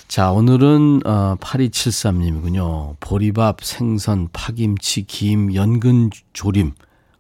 자, 0.08 0.30
오늘은 0.30 1.00
어, 1.04 1.36
8273님이군요. 1.40 2.94
보리밥, 3.00 3.62
생선, 3.62 4.28
파김치, 4.32 5.02
김, 5.02 5.54
연근 5.54 6.10
조림, 6.32 6.72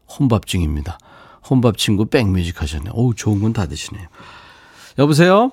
혼밥 0.08 0.46
중입니다. 0.46 0.98
혼밥 1.48 1.78
친구 1.78 2.06
백뮤직 2.06 2.62
하셨네요. 2.62 2.92
어우, 2.94 3.14
좋은 3.14 3.40
건 3.42 3.52
다 3.52 3.66
드시네요. 3.66 4.06
여보세요? 4.98 5.50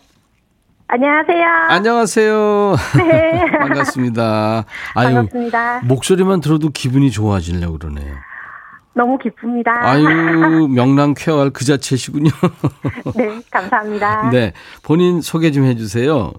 안녕하세요. 0.87 1.45
안녕하세요. 1.69 2.75
네. 3.09 3.45
반갑습니다. 3.59 4.65
아유, 4.95 5.13
반갑습니다. 5.15 5.81
목소리만 5.85 6.39
들어도 6.39 6.69
기분이 6.69 7.09
좋아지려고 7.09 7.79
그러네요. 7.79 8.15
너무 8.95 9.17
기쁩니다. 9.17 9.71
아유, 9.81 10.03
명랑 10.69 11.15
쾌활 11.17 11.49
그 11.49 11.65
자체시군요. 11.65 12.29
네, 13.15 13.41
감사합니다. 13.49 14.29
네, 14.31 14.53
본인 14.83 15.21
소개 15.21 15.51
좀 15.51 15.65
해주세요. 15.65 16.31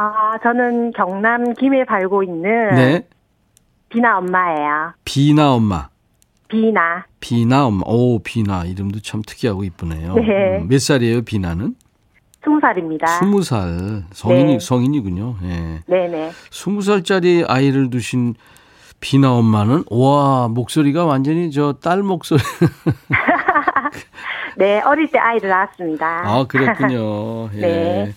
아, 0.00 0.38
저는 0.42 0.92
경남 0.92 1.54
김해 1.54 1.84
살고 1.86 2.22
있는 2.22 2.74
네. 2.74 3.06
비나 3.88 4.18
엄마예요. 4.18 4.92
비나 5.04 5.54
엄마. 5.54 5.88
비나. 6.48 7.04
비나 7.20 7.66
엄마. 7.66 7.82
오, 7.86 8.20
비나. 8.20 8.64
이름도 8.64 9.00
참 9.00 9.22
특이하고 9.26 9.64
이쁘네요. 9.64 10.14
네. 10.14 10.58
음, 10.58 10.68
몇 10.68 10.80
살이에요, 10.80 11.22
비나는? 11.22 11.74
스무 12.44 12.60
살입니다. 12.60 13.06
스무 13.08 13.42
살. 13.42 14.04
성인이, 14.12 14.52
네. 14.54 14.58
성인이군요. 14.60 15.36
예. 15.42 15.80
네네. 15.86 16.30
스무 16.52 16.80
살짜리 16.80 17.44
아이를 17.46 17.90
두신 17.90 18.34
비나 19.00 19.32
엄마는, 19.34 19.82
와, 19.90 20.46
목소리가 20.48 21.04
완전히 21.06 21.50
저 21.50 21.74
딸 21.82 22.02
목소리. 22.04 22.40
네, 24.56 24.80
어릴 24.82 25.10
때 25.10 25.18
아이를 25.18 25.50
낳았습니다. 25.50 26.22
아, 26.24 26.44
그랬군요. 26.48 27.50
예. 27.56 27.60
네. 27.60 28.12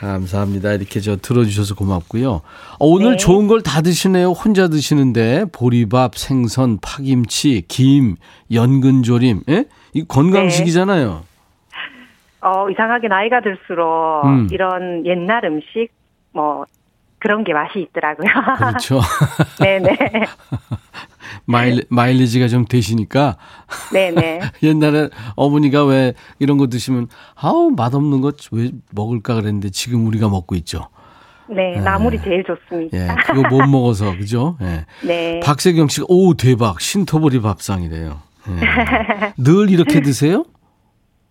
감사합니다. 0.00 0.72
이렇게 0.72 1.00
저 1.00 1.16
들어주셔서 1.16 1.74
고맙고요. 1.74 2.32
어, 2.32 2.42
오늘 2.86 3.12
네. 3.12 3.16
좋은 3.18 3.46
걸 3.48 3.60
다 3.62 3.82
드시네요. 3.82 4.30
혼자 4.30 4.68
드시는데 4.68 5.44
보리밥, 5.52 6.16
생선, 6.16 6.78
파김치, 6.80 7.64
김, 7.68 8.16
연근조림, 8.50 9.42
예? 9.50 9.66
이 9.92 10.04
건강식이잖아요. 10.08 11.08
네. 11.22 11.76
어 12.42 12.70
이상하게 12.70 13.08
나이가 13.08 13.42
들수록 13.42 14.24
음. 14.24 14.48
이런 14.50 15.04
옛날 15.04 15.44
음식 15.44 15.88
뭐 16.32 16.64
그런 17.18 17.44
게 17.44 17.52
맛이 17.52 17.80
있더라고요. 17.80 18.30
그렇죠. 18.56 19.00
네네. 19.60 19.98
마일, 21.50 21.84
마일리지가 21.88 22.48
좀 22.48 22.64
되시니까. 22.64 23.36
네네. 23.92 24.40
옛날에 24.62 25.08
어머니가 25.36 25.84
왜 25.84 26.14
이런 26.38 26.58
거 26.58 26.68
드시면, 26.68 27.08
아우, 27.34 27.70
맛없는 27.70 28.20
것왜 28.20 28.70
먹을까 28.92 29.34
그랬는데 29.34 29.70
지금 29.70 30.06
우리가 30.06 30.28
먹고 30.28 30.54
있죠. 30.56 30.88
네, 31.48 31.72
네. 31.74 31.80
나물이 31.80 32.22
제일 32.22 32.44
좋습니다. 32.44 32.96
예, 32.96 33.08
그거 33.26 33.48
못 33.48 33.66
먹어서, 33.66 34.16
그죠? 34.16 34.56
예. 34.62 34.86
네. 35.04 35.40
박세경 35.40 35.88
씨가, 35.88 36.06
오, 36.08 36.34
대박. 36.34 36.80
신토보리 36.80 37.40
밥상이래요. 37.40 38.20
예. 38.48 39.32
늘 39.42 39.70
이렇게 39.70 40.00
드세요? 40.00 40.44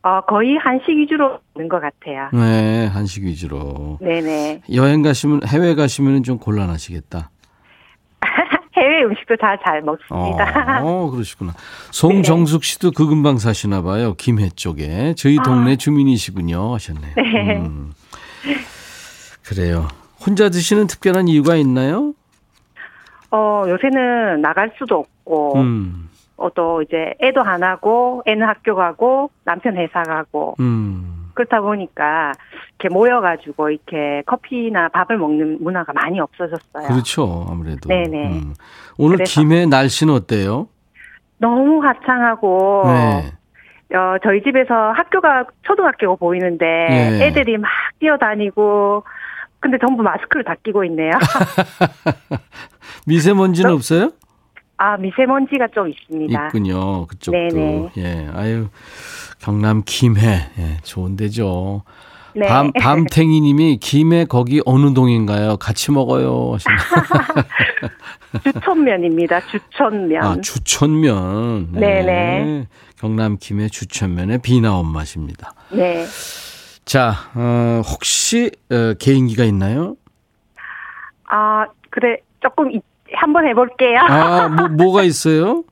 어, 0.01 0.21
거의 0.21 0.57
한식 0.57 0.97
위주로 0.97 1.39
먹는 1.53 1.69
것 1.69 1.81
같아요. 1.81 2.29
네, 2.33 2.87
한식 2.87 3.23
위주로. 3.23 3.97
네네. 4.01 4.61
여행 4.73 5.01
가시면, 5.01 5.41
해외 5.47 5.75
가시면 5.75 6.23
좀 6.23 6.37
곤란하시겠다. 6.37 7.29
해외 8.79 9.03
음식도 9.03 9.35
다 9.37 9.57
잘 9.65 9.81
먹습니다. 9.81 10.81
어, 10.81 11.05
어, 11.05 11.09
그러시구나. 11.11 11.53
송정숙 11.91 12.63
씨도 12.63 12.91
그 12.91 13.07
근방 13.07 13.37
사시나 13.37 13.81
봐요. 13.81 14.13
김해 14.17 14.49
쪽에. 14.49 15.13
저희 15.17 15.37
아. 15.39 15.43
동네 15.43 15.73
아. 15.73 15.75
주민이시군요. 15.75 16.73
하셨네요. 16.75 17.13
네. 17.15 17.57
음. 17.57 17.91
그래요. 19.45 19.87
혼자 20.25 20.49
드시는 20.49 20.87
특별한 20.87 21.27
이유가 21.27 21.55
있나요? 21.55 22.13
어, 23.31 23.63
요새는 23.67 24.41
나갈 24.41 24.71
수도 24.77 24.99
없고, 24.99 25.57
음. 25.57 26.09
어, 26.37 26.49
또 26.53 26.81
이제 26.81 27.13
애도 27.21 27.41
하나고, 27.41 28.23
애는 28.25 28.47
학교 28.47 28.75
가고, 28.75 29.29
남편 29.43 29.75
회사 29.77 30.01
가고, 30.03 30.55
음. 30.59 31.18
그렇다 31.39 31.61
보니까 31.61 32.33
이렇게 32.77 32.93
모여가지고 32.93 33.69
이렇게 33.69 34.23
커피나 34.25 34.89
밥을 34.89 35.17
먹는 35.17 35.59
문화가 35.61 35.93
많이 35.93 36.19
없어졌어요. 36.19 36.87
그렇죠, 36.87 37.47
아무래도. 37.49 37.87
네네. 37.87 38.27
음. 38.27 38.53
오늘 38.97 39.23
김해 39.23 39.65
날씨는 39.65 40.13
어때요? 40.13 40.67
너무 41.37 41.81
화창하고. 41.81 42.83
네. 42.87 43.95
어, 43.95 44.17
저희 44.21 44.43
집에서 44.43 44.91
학교가 44.91 45.45
초등학교가 45.63 46.15
보이는데 46.15 46.65
네. 46.65 47.25
애들이 47.25 47.57
막 47.57 47.69
뛰어다니고 47.99 49.03
근데 49.61 49.77
전부 49.79 50.03
마스크를 50.03 50.43
다 50.43 50.55
끼고 50.61 50.83
있네요. 50.85 51.11
미세먼지는 53.07 53.71
없어요? 53.71 54.11
아, 54.81 54.95
미세먼지가 54.95 55.67
좀 55.75 55.89
있습니다. 55.89 56.47
있군요. 56.47 57.05
그쪽도. 57.07 57.37
네네. 57.37 57.89
예. 57.97 58.29
아유. 58.33 58.69
경남 59.39 59.83
김해. 59.85 60.49
예, 60.57 60.77
좋은 60.83 61.17
데죠. 61.17 61.83
네. 62.33 62.47
밤, 62.47 62.71
밤탱이 62.71 63.41
님이 63.41 63.77
김해 63.77 64.23
거기 64.23 64.61
어느 64.65 64.93
동인가요? 64.93 65.57
같이 65.57 65.91
먹어요. 65.91 66.55
주천면입니다. 68.43 69.41
주천면. 69.47 70.23
아, 70.23 70.39
주천면. 70.39 71.73
네. 71.73 71.79
네네. 71.79 72.67
경남 72.97 73.35
김해 73.37 73.67
주천면의 73.67 74.37
비 74.37 74.61
나온 74.61 74.85
맛입니다. 74.89 75.53
네. 75.71 76.05
자, 76.85 77.13
어, 77.35 77.81
혹시 77.85 78.49
어, 78.71 78.93
개인기가 78.97 79.43
있나요? 79.43 79.97
아, 81.29 81.65
그래. 81.89 82.17
조금 82.41 82.71
한번 83.13 83.47
해볼게요. 83.47 83.99
아, 83.99 84.47
뭐, 84.49 84.67
뭐가 84.67 85.03
있어요? 85.03 85.63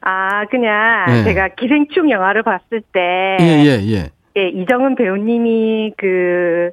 아, 0.00 0.44
그냥 0.46 1.06
네. 1.06 1.24
제가 1.24 1.48
기생충 1.48 2.10
영화를 2.10 2.42
봤을 2.42 2.82
때. 2.92 3.36
예, 3.40 3.44
예, 3.44 3.80
예. 3.92 4.10
예, 4.36 4.48
이정은 4.48 4.94
배우님이 4.94 5.94
그, 5.96 6.70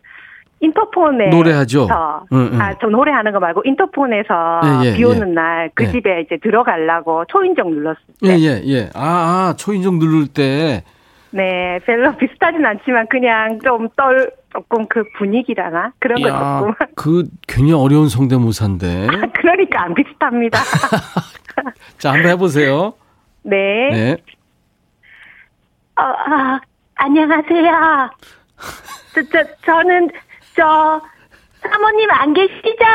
인터폰에 0.59 1.29
노래하죠. 1.29 1.87
응, 2.31 2.49
응. 2.53 2.61
아, 2.61 2.73
저 2.79 2.87
노래하는 2.87 3.31
거 3.31 3.39
말고 3.39 3.63
인터폰에서 3.65 4.61
예, 4.63 4.89
예, 4.89 4.95
비 4.95 5.03
오는 5.03 5.29
예. 5.29 5.33
날그 5.33 5.83
예. 5.83 5.91
집에 5.91 6.21
이제 6.21 6.37
들어가려고 6.37 7.25
초인종 7.25 7.71
눌렀을 7.71 8.01
때. 8.21 8.29
예, 8.29 8.37
예, 8.39 8.61
예. 8.65 8.89
아, 8.93 9.49
아 9.49 9.55
초인종 9.57 9.99
누를 9.99 10.27
때. 10.27 10.83
네, 11.31 11.79
별로 11.85 12.15
비슷하진 12.15 12.65
않지만 12.65 13.07
그냥 13.07 13.59
좀 13.61 13.89
떨, 13.97 14.31
조금 14.55 14.87
그 14.87 15.03
분위기라나? 15.17 15.91
그런 15.99 16.21
거 16.21 16.29
조금. 16.29 16.73
그 16.95 17.25
괜히 17.45 17.73
어려운 17.73 18.07
성대모사인데. 18.07 19.07
아, 19.07 19.09
그러니까 19.35 19.83
안 19.83 19.93
비슷합니다. 19.93 20.59
자, 21.99 22.13
한번 22.13 22.31
해보세요. 22.31 22.93
네. 23.43 23.89
네. 23.91 24.17
어, 25.97 26.03
아, 26.03 26.61
안녕하세요. 26.95 28.09
저, 29.13 29.21
저, 29.23 29.43
저는, 29.65 30.09
저, 30.55 31.01
사모님 31.61 32.09
안 32.11 32.33
계시죠? 32.33 32.85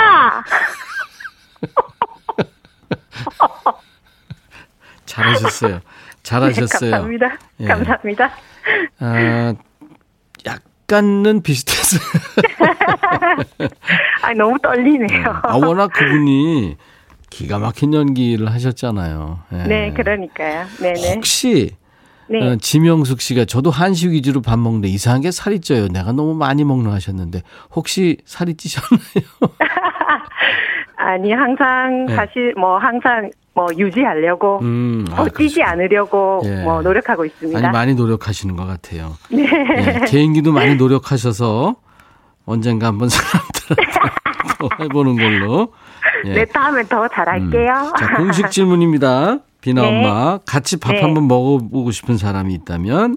잘하셨어요. 5.05 5.81
잘하셨어요. 6.23 6.91
네, 6.91 6.91
감사합니다. 6.91 7.39
예. 7.61 7.67
감사합니다. 7.67 8.31
아, 9.01 9.55
약간은 10.91 11.43
비슷했어요. 11.43 12.01
아, 14.23 14.35
너무 14.35 14.59
떨리네요. 14.59 15.09
네. 15.09 15.25
아, 15.25 15.57
워낙 15.57 15.93
그분이 15.93 16.77
기가 17.31 17.59
막힌 17.61 17.95
연기를 17.95 18.51
하셨잖아요. 18.51 19.39
네, 19.51 19.67
네 19.67 19.93
그러니까요. 19.93 20.67
네네. 20.81 21.15
혹시 21.15 21.77
네. 22.31 22.47
어, 22.47 22.57
지명숙 22.57 23.21
씨가 23.21 23.45
저도 23.45 23.71
한식 23.71 24.13
위주로 24.13 24.41
밥 24.41 24.59
먹는데 24.59 24.87
이상하게 24.87 25.33
살이 25.33 25.61
쪄요. 25.61 25.89
내가 25.89 26.13
너무 26.13 26.35
많이 26.35 26.63
먹는 26.63 26.93
하셨는데 26.93 27.43
혹시 27.75 28.19
살이 28.25 28.55
찌셨나요? 28.55 29.01
아니 30.97 31.33
항상 31.33 32.07
네. 32.07 32.15
사실 32.15 32.55
뭐 32.57 32.79
항상 32.79 33.31
뭐 33.53 33.67
유지하려고 33.77 34.61
음, 34.63 35.05
아, 35.11 35.27
찌지 35.37 35.61
않으려고 35.63 36.41
예. 36.45 36.63
뭐 36.63 36.83
노력하고 36.83 37.25
있습니다. 37.25 37.59
아니 37.59 37.69
많이 37.69 37.95
노력하시는 37.95 38.55
것 38.55 38.65
같아요. 38.67 39.17
네. 39.31 39.49
예, 39.79 40.05
개인기도 40.07 40.53
많이 40.53 40.77
노력하셔서 40.77 41.75
언젠가 42.47 42.87
한번 42.87 43.09
사람들한테 43.09 43.91
해보는 44.85 45.17
걸로. 45.17 45.73
예. 46.27 46.35
네, 46.35 46.45
다음에 46.45 46.85
더 46.85 47.09
잘할게요. 47.09 47.73
음. 47.73 47.93
자, 47.99 48.17
공식 48.17 48.51
질문입니다. 48.51 49.39
비나 49.61 49.83
네. 49.83 49.89
엄마 49.89 50.39
같이 50.47 50.79
밥 50.81 50.93
네. 50.93 51.03
한번 51.03 51.29
먹어보고 51.29 51.91
싶은 51.91 52.17
사람이 52.17 52.53
있다면? 52.55 53.17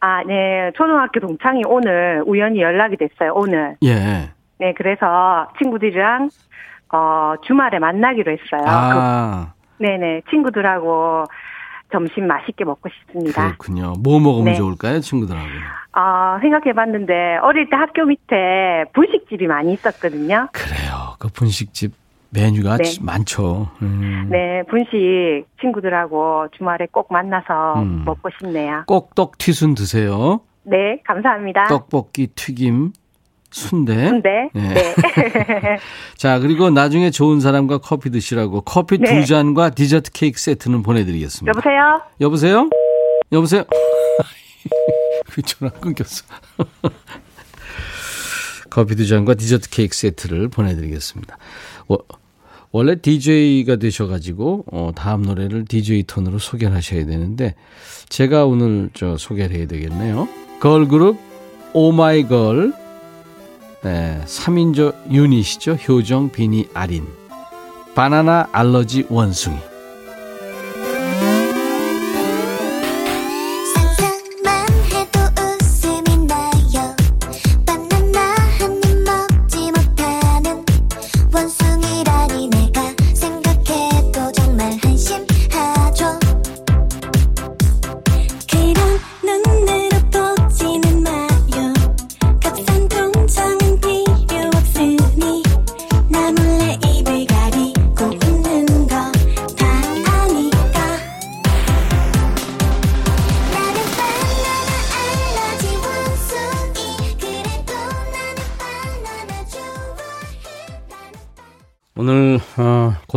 아, 0.00 0.22
네. 0.24 0.72
초등학교 0.76 1.20
동창이 1.20 1.62
오늘 1.66 2.22
우연히 2.26 2.60
연락이 2.60 2.96
됐어요. 2.96 3.32
오늘. 3.34 3.76
예. 3.84 4.30
네, 4.58 4.74
그래서 4.76 5.48
친구들이랑 5.58 6.28
어 6.92 7.34
주말에 7.46 7.78
만나기로 7.78 8.32
했어요. 8.32 8.64
아. 8.66 9.52
그, 9.78 9.82
네네. 9.82 10.22
친구들하고 10.30 11.24
점심 11.92 12.26
맛있게 12.26 12.64
먹고 12.64 12.88
싶습니다. 12.88 13.46
그렇군요. 13.46 13.94
뭐 14.02 14.20
먹으면 14.20 14.52
네. 14.52 14.54
좋을까요, 14.54 15.00
친구들하고? 15.00 15.46
아, 15.92 16.38
생각해봤는데 16.40 17.38
어릴 17.42 17.68
때 17.68 17.76
학교 17.76 18.04
밑에 18.04 18.84
분식집이 18.92 19.46
많이 19.46 19.72
있었거든요. 19.72 20.48
그래요. 20.52 21.16
그 21.18 21.28
분식집 21.28 21.92
메뉴가 22.30 22.76
네. 22.78 22.84
많죠. 23.00 23.68
음. 23.82 24.28
네, 24.30 24.62
분식 24.70 25.46
친구들하고 25.60 26.46
주말에 26.56 26.86
꼭 26.90 27.12
만나서 27.12 27.74
음. 27.82 28.02
먹고 28.04 28.30
싶네요. 28.38 28.84
꼭 28.86 29.14
떡 29.14 29.38
튀순 29.38 29.74
드세요. 29.74 30.40
네, 30.62 31.00
감사합니다. 31.06 31.66
떡볶이, 31.66 32.28
튀김, 32.28 32.92
순대. 33.50 34.08
순대. 34.08 34.50
네. 34.54 34.74
네. 34.74 35.78
자, 36.16 36.38
그리고 36.38 36.70
나중에 36.70 37.10
좋은 37.10 37.40
사람과 37.40 37.78
커피 37.78 38.10
드시라고 38.10 38.60
커피 38.60 38.98
네. 38.98 39.20
두 39.20 39.26
잔과 39.26 39.70
디저트 39.70 40.12
케이크 40.12 40.38
세트는 40.38 40.82
보내드리겠습니다. 40.82 41.50
여보세요? 41.50 42.00
여보세요? 42.20 42.70
여보세요? 43.32 43.64
그 45.30 45.42
전화 45.42 45.72
끊겼어. 45.72 46.24
커피 48.70 48.94
두 48.94 49.06
잔과 49.06 49.34
디저트 49.34 49.70
케이크 49.70 49.96
세트를 49.96 50.48
보내드리겠습니다. 50.48 51.36
원래 52.72 52.94
DJ가 52.94 53.76
되셔가지고 53.76 54.64
어, 54.70 54.90
다음 54.94 55.22
노래를 55.22 55.64
DJ 55.64 56.04
톤으로 56.04 56.38
소개를 56.38 56.74
하셔야 56.74 57.04
되는데 57.04 57.54
제가 58.08 58.46
오늘 58.46 58.90
저 58.94 59.16
소개를 59.16 59.56
해야 59.56 59.66
되겠네요. 59.66 60.28
걸그룹 60.60 61.16
오마이걸 61.72 62.72
네, 63.82 64.20
3인조 64.26 65.10
유닛이죠. 65.10 65.72
효정, 65.72 66.30
비니, 66.30 66.66
아린 66.74 67.06
바나나 67.94 68.48
알러지 68.52 69.06
원숭이 69.08 69.56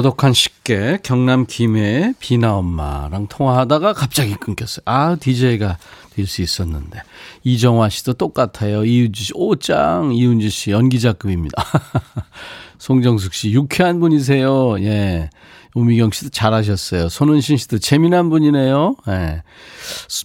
고독한 0.04 0.34
식객 0.34 1.02
경남 1.02 1.46
김해 1.48 2.14
비나 2.20 2.58
엄마랑 2.58 3.28
통화하다가 3.28 3.94
갑자기 3.94 4.36
끊겼어요. 4.36 4.84
아 4.84 5.16
DJ가 5.18 5.78
될 6.14 6.28
수 6.28 6.42
있었는데 6.42 7.02
이정화 7.46 7.88
씨도 7.88 8.14
똑같아요. 8.14 8.84
이윤주 8.84 9.24
씨 9.24 9.32
오짱 9.34 10.12
이윤주 10.14 10.50
씨 10.50 10.72
연기자급입니다. 10.72 11.64
송정숙 12.80 13.34
씨 13.34 13.52
유쾌한 13.52 14.02
분이세요. 14.02 14.78
예. 14.82 15.30
우미경 15.74 16.12
씨도 16.12 16.32
잘하셨어요. 16.32 17.08
손은신 17.08 17.56
씨도 17.56 17.78
재미난 17.80 18.30
분이네요. 18.30 18.98
예. 19.08 19.42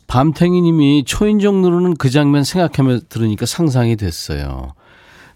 밤탱이 0.09 0.61
님이 0.61 1.05
초인종 1.07 1.63
누르는 1.63 1.97
그 1.99 2.11
장면 2.11 2.43
생각하며 2.43 3.03
들으니까 3.09 3.47
상상이 3.47 3.95
됐어요. 3.95 4.73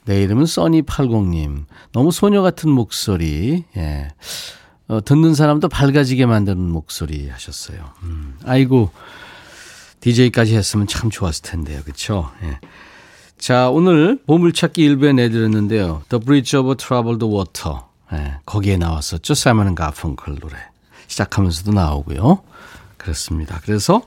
내 0.04 0.22
이름은 0.22 0.44
써니80님. 0.44 1.66
너무 1.92 2.10
소녀 2.10 2.42
같은 2.42 2.70
목소리. 2.70 3.64
예. 3.76 4.08
어, 4.88 5.00
듣는 5.04 5.34
사람도 5.34 5.68
밝아지게 5.68 6.26
만드는 6.26 6.58
목소리 6.58 7.28
하셨어요. 7.28 7.78
음, 8.02 8.36
아이고, 8.44 8.90
DJ까지 10.00 10.56
했으면 10.56 10.86
참 10.86 11.10
좋았을 11.10 11.42
텐데요. 11.42 11.80
그쵸? 11.84 12.30
예. 12.42 12.58
자, 13.38 13.70
오늘 13.70 14.20
보물찾기 14.26 14.82
일부에 14.82 15.12
내드렸는데요. 15.12 16.02
The 16.08 16.24
Bridge 16.24 16.58
over 16.58 16.76
Troubled 16.76 17.24
Water. 17.24 17.78
예, 18.12 18.36
거기에 18.44 18.76
나왔었죠. 18.76 19.34
사이먼 19.34 19.74
가펑클 19.74 20.36
노래. 20.36 20.56
시작하면서도 21.06 21.72
나오고요. 21.72 22.42
그렇습니다. 22.96 23.60
그래서 23.64 24.02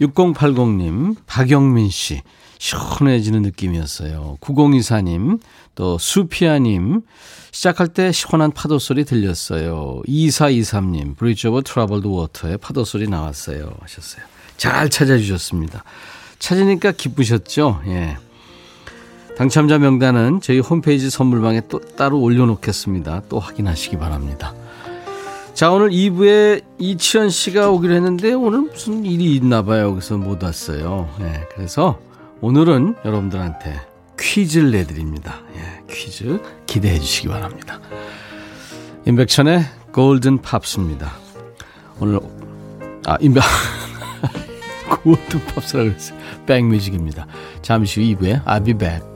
6080님, 0.00 1.16
박영민 1.26 1.90
씨. 1.90 2.22
시원해지는 2.58 3.42
느낌이었어요. 3.42 4.38
9024님, 4.40 5.40
또 5.74 5.98
수피아님, 5.98 7.02
시작할 7.52 7.88
때 7.88 8.12
시원한 8.12 8.50
파도 8.50 8.78
소리 8.78 9.04
들렸어요. 9.04 10.02
2423님, 10.06 11.16
Bridge 11.16 11.48
Over 11.48 11.62
Troubled 11.62 12.06
Water의 12.06 12.58
파도 12.58 12.84
소리 12.84 13.08
나왔어요. 13.08 13.72
하셨어요. 13.80 14.24
잘 14.56 14.88
찾아주셨습니다. 14.88 15.84
찾으니까 16.38 16.92
기쁘셨죠? 16.92 17.82
예. 17.86 18.16
당첨자 19.36 19.78
명단은 19.78 20.40
저희 20.42 20.60
홈페이지 20.60 21.10
선물방에 21.10 21.62
또 21.68 21.78
따로 21.78 22.20
올려놓겠습니다. 22.20 23.22
또 23.28 23.38
확인하시기 23.38 23.98
바랍니다. 23.98 24.54
자, 25.52 25.70
오늘 25.70 25.90
2부에 25.90 26.62
이치현 26.78 27.30
씨가 27.30 27.70
오기로 27.70 27.94
했는데 27.94 28.32
오늘 28.32 28.60
무슨 28.60 29.04
일이 29.04 29.34
있나 29.36 29.62
봐요. 29.62 29.92
그래서 29.92 30.16
못 30.16 30.42
왔어요. 30.42 31.08
예, 31.20 31.46
그래서 31.54 31.98
오늘은 32.40 32.96
여러분들한테 33.04 33.80
퀴즈를 34.18 34.70
내드립니다. 34.70 35.40
예, 35.54 35.82
퀴즈 35.92 36.40
기대해 36.66 36.98
주시기 36.98 37.28
바랍니다. 37.28 37.80
임백천의 39.06 39.64
골든 39.92 40.42
팝스입니다. 40.42 41.12
오늘 42.00 42.20
아 43.06 43.16
임백 43.20 43.42
골든 45.02 45.46
팝스라고 45.46 45.90
했어요. 45.90 46.18
백뮤직입니다. 46.46 47.26
잠시 47.62 48.00
후 48.00 48.18
2부에 48.18 48.44
I'll 48.44 48.64
be 48.64 48.74
back. 48.74 49.15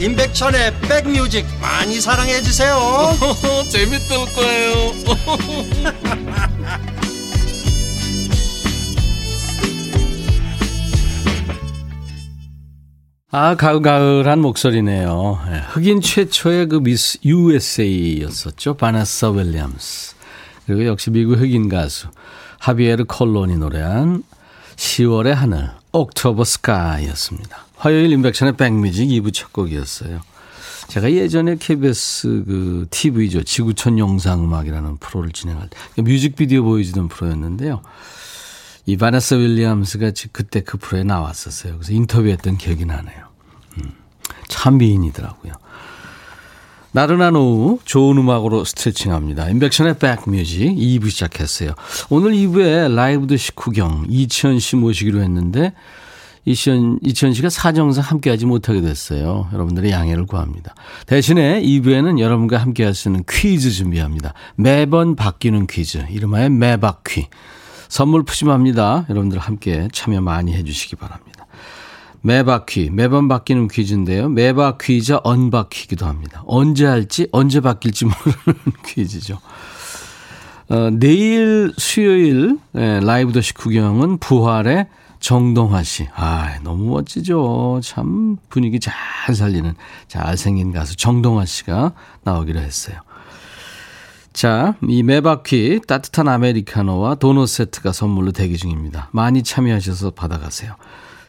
임백천의 0.00 0.80
백뮤직 0.80 1.46
많이 1.60 2.00
사랑해 2.00 2.42
주세요 2.42 2.76
재밌을 3.70 4.16
거예요 4.34 4.92
아, 13.38 13.54
가을가을한 13.54 14.40
목소리네요. 14.40 15.40
예, 15.50 15.58
흑인 15.68 16.00
최초의 16.00 16.68
그 16.68 16.80
미스 16.80 17.18
USA였었죠. 17.22 18.78
바나사 18.78 19.28
윌리엄스. 19.30 20.14
그리고 20.64 20.86
역시 20.86 21.10
미국 21.10 21.38
흑인 21.38 21.68
가수 21.68 22.08
하비에르 22.60 23.04
콜론이 23.04 23.58
노래한 23.58 24.22
10월의 24.76 25.34
하늘, 25.34 25.70
옥토버 25.92 26.44
스카이였습니다. 26.44 27.65
화요일 27.86 28.10
인백션의 28.10 28.56
백뮤직 28.56 29.06
2부 29.06 29.32
첫 29.32 29.52
곡이었어요. 29.52 30.20
제가 30.88 31.12
예전에 31.12 31.54
KBS 31.54 32.42
그 32.44 32.86
TV죠. 32.90 33.44
지구촌 33.44 34.00
영상음악이라는 34.00 34.96
프로를 34.96 35.30
진행할 35.30 35.68
때 35.68 36.02
뮤직비디오 36.02 36.64
보여주던 36.64 37.06
프로였는데요. 37.06 37.82
이 38.86 38.96
바네스 38.96 39.34
윌리엄스가 39.34 40.10
그때 40.32 40.62
그 40.62 40.78
프로에 40.78 41.04
나왔었어요. 41.04 41.74
그래서 41.74 41.92
인터뷰했던 41.92 42.58
기억이 42.58 42.86
나네요. 42.86 43.28
음, 43.78 43.92
참 44.48 44.78
미인이더라고요. 44.78 45.52
나른한 46.90 47.36
오후 47.36 47.78
좋은 47.84 48.18
음악으로 48.18 48.64
스트레칭합니다. 48.64 49.48
인백션의 49.48 50.00
백뮤직 50.00 50.74
2부 50.74 51.08
시작했어요. 51.10 51.74
오늘 52.10 52.32
2부에 52.32 52.92
라이브 52.92 53.28
드 53.28 53.36
식후경 53.36 54.06
이치현 54.08 54.58
씨 54.58 54.74
모시기로 54.74 55.22
했는데 55.22 55.72
이치현, 56.46 57.00
이치현 57.02 57.32
씨가 57.34 57.50
사정상 57.50 58.04
함께하지 58.04 58.46
못하게 58.46 58.80
됐어요. 58.80 59.48
여러분들의 59.52 59.90
양해를 59.90 60.26
구합니다. 60.26 60.74
대신에 61.06 61.60
2부에는 61.60 62.20
여러분과 62.20 62.58
함께할 62.58 62.94
수 62.94 63.08
있는 63.08 63.24
퀴즈 63.28 63.70
준비합니다. 63.70 64.32
매번 64.54 65.16
바뀌는 65.16 65.66
퀴즈 65.66 66.06
이름하여 66.08 66.48
매바퀴. 66.50 67.26
선물 67.88 68.22
푸짐합니다. 68.22 69.06
여러분들 69.10 69.38
함께 69.38 69.88
참여 69.92 70.20
많이 70.20 70.54
해주시기 70.54 70.96
바랍니다. 70.96 71.46
매바퀴, 72.22 72.90
매번 72.92 73.28
바뀌는 73.28 73.68
퀴즈인데요. 73.68 74.28
매바퀴자 74.28 75.20
언바퀴기도 75.24 76.06
합니다. 76.06 76.42
언제 76.46 76.86
할지, 76.86 77.28
언제 77.32 77.60
바뀔지 77.60 78.04
모르는 78.04 78.60
퀴즈죠. 78.86 79.38
어, 80.68 80.90
내일 80.92 81.72
수요일 81.76 82.58
예, 82.76 83.00
라이브 83.00 83.32
더시 83.32 83.54
구경은 83.54 84.18
부활의 84.18 84.88
정동화 85.26 85.82
씨. 85.82 86.06
아, 86.14 86.56
너무 86.62 86.84
멋지죠. 86.90 87.80
참 87.82 88.36
분위기 88.48 88.78
잘 88.78 88.94
살리는 89.34 89.74
잘생긴 90.06 90.70
가수 90.70 90.94
정동화 90.94 91.44
씨가 91.44 91.94
나오기로 92.22 92.60
했어요. 92.60 92.98
자, 94.32 94.76
이 94.86 95.02
매바퀴 95.02 95.80
따뜻한 95.88 96.28
아메리카노와 96.28 97.16
도넛 97.16 97.48
세트가 97.48 97.90
선물로 97.90 98.30
대기 98.30 98.56
중입니다. 98.56 99.08
많이 99.10 99.42
참여하셔서 99.42 100.10
받아가세요. 100.10 100.76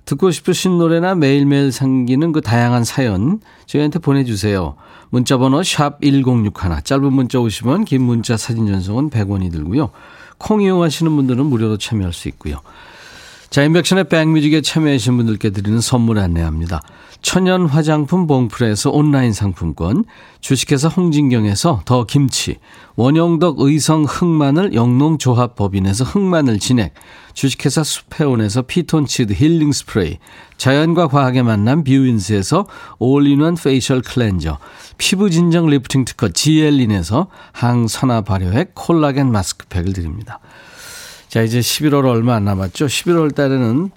듣고 0.06 0.30
싶으신 0.30 0.78
노래나 0.78 1.16
매일매일 1.16 1.72
생기는 1.72 2.32
그 2.34 2.42
다양한 2.42 2.84
사연 2.84 3.40
저희한테 3.66 3.98
보내주세요. 3.98 4.76
문자번호 5.10 5.64
샵 5.64 6.00
1061, 6.02 6.84
짧은 6.84 7.12
문자 7.12 7.40
오시면 7.40 7.86
긴 7.86 8.04
문자 8.04 8.38
사진 8.38 8.68
전송은 8.68 9.10
100원이 9.10 9.52
들고요. 9.52 9.90
콩 10.38 10.62
이용하시는 10.62 11.16
분들은 11.16 11.48
무료로 11.48 11.80
참여할 11.80 12.14
수 12.14 12.28
있고요. 12.28 12.62
자, 13.50 13.64
인백션의 13.64 14.10
백뮤직에 14.10 14.62
참여하신 14.62 15.18
분들께 15.18 15.52
드리는 15.52 15.80
선물 15.80 16.20
안내합니다. 16.20 16.82
천연 17.22 17.66
화장품 17.66 18.28
봉프에서 18.28 18.92
온라인 18.92 19.32
상품권, 19.32 20.04
주식회사 20.42 20.90
홍진경에서 20.90 21.82
더 21.86 22.06
김치, 22.06 22.58
원영덕 22.98 23.60
의성 23.60 24.04
흑마늘 24.04 24.74
영농조합법인에서 24.74 26.04
흑마늘 26.04 26.60
진액, 26.60 26.94
주식회사 27.34 27.84
수페온에서 27.84 28.64
피톤치드 28.64 29.34
힐링 29.34 29.72
스프레이, 29.72 30.18
자연과 30.58 31.08
과학의 31.08 31.44
만남 31.44 31.86
뷰인스에서 31.86 32.68
all-in-one 33.00 33.56
facial 33.56 34.02
cleanser, 34.02 34.60
피부 34.98 35.30
진정 35.30 35.68
리프팅 35.68 36.04
특허 36.04 36.30
지엘린에서 36.30 37.28
항산화 37.54 38.22
발효액 38.22 38.76
콜라겐 38.76 39.32
마스크팩을 39.32 39.94
드립니다. 39.94 40.40
자, 41.30 41.42
이제 41.42 41.60
11월 41.60 42.06
얼마 42.06 42.36
안 42.36 42.46
남았죠? 42.46 42.86
11월 42.86 43.36
달에는 43.36 43.92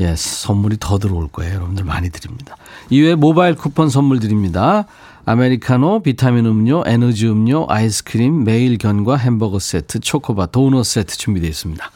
예, 0.00 0.14
선물이 0.16 0.78
더 0.80 0.98
들어올 0.98 1.28
거예요. 1.28 1.54
여러분들 1.56 1.84
많이 1.84 2.10
드립니다. 2.10 2.56
이외에 2.90 3.14
모바일 3.14 3.54
쿠폰 3.54 3.88
선물 3.88 4.20
드립니다. 4.20 4.86
아메리카노, 5.24 6.02
비타민 6.02 6.46
음료, 6.46 6.82
에너지 6.86 7.28
음료, 7.28 7.66
아이스크림, 7.68 8.44
매일 8.44 8.78
견과 8.78 9.16
햄버거 9.16 9.58
세트, 9.58 10.00
초코바, 10.00 10.46
도넛 10.46 10.84
세트 10.84 11.16
준비되어 11.16 11.48
있습니다. 11.48 11.90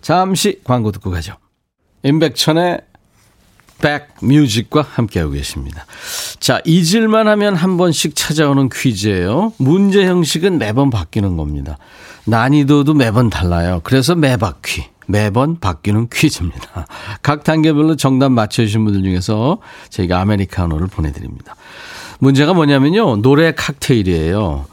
잠시 0.00 0.60
광고 0.64 0.92
듣고 0.92 1.10
가죠. 1.10 1.34
임백천의 2.02 2.80
백뮤직과 3.80 4.82
함께하고 4.82 5.32
계십니다. 5.32 5.86
자, 6.40 6.60
잊을만 6.64 7.28
하면 7.28 7.54
한 7.54 7.76
번씩 7.76 8.16
찾아오는 8.16 8.68
퀴즈예요. 8.68 9.52
문제 9.58 10.06
형식은 10.06 10.58
매번 10.58 10.90
바뀌는 10.90 11.36
겁니다. 11.36 11.78
난이도도 12.24 12.94
매번 12.94 13.30
달라요. 13.30 13.80
그래서 13.84 14.14
매바퀴. 14.14 14.84
매번 15.06 15.58
바뀌는 15.58 16.08
퀴즈입니다. 16.12 16.86
각 17.22 17.42
단계별로 17.42 17.96
정답 17.96 18.30
맞춰주신 18.30 18.84
분들 18.84 19.02
중에서 19.02 19.58
저희가 19.88 20.20
아메리카노를 20.20 20.86
보내드립니다. 20.88 21.56
문제가 22.18 22.52
뭐냐면요. 22.52 23.22
노래 23.22 23.52
칵테일이에요. 23.52 24.66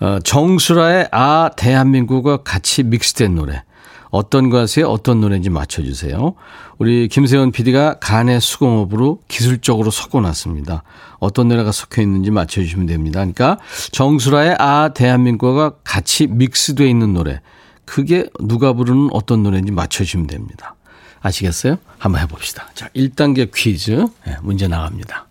어, 0.00 0.18
정수라의 0.24 1.08
아, 1.12 1.50
대한민국과 1.56 2.38
같이 2.38 2.82
믹스된 2.82 3.34
노래. 3.34 3.62
어떤 4.12 4.50
가수의 4.50 4.84
어떤 4.84 5.20
노래인지 5.22 5.48
맞춰주세요. 5.50 6.34
우리 6.78 7.08
김세현 7.08 7.50
PD가 7.50 7.98
간의 7.98 8.42
수공업으로 8.42 9.20
기술적으로 9.26 9.90
섞어놨습니다. 9.90 10.82
어떤 11.18 11.48
노래가 11.48 11.72
섞여 11.72 12.02
있는지 12.02 12.30
맞춰주시면 12.30 12.86
됩니다. 12.86 13.20
그러니까 13.20 13.58
정수라의 13.90 14.56
아 14.58 14.90
대한민국과 14.94 15.76
같이 15.82 16.26
믹스되어 16.26 16.86
있는 16.86 17.14
노래. 17.14 17.40
그게 17.86 18.26
누가 18.38 18.74
부르는 18.74 19.08
어떤 19.12 19.42
노래인지 19.42 19.72
맞춰주시면 19.72 20.26
됩니다. 20.26 20.74
아시겠어요? 21.22 21.78
한번 21.98 22.20
해봅시다. 22.20 22.68
자, 22.74 22.88
1단계 22.94 23.50
퀴즈 23.54 24.04
네, 24.26 24.36
문제 24.42 24.68
나갑니다. 24.68 25.26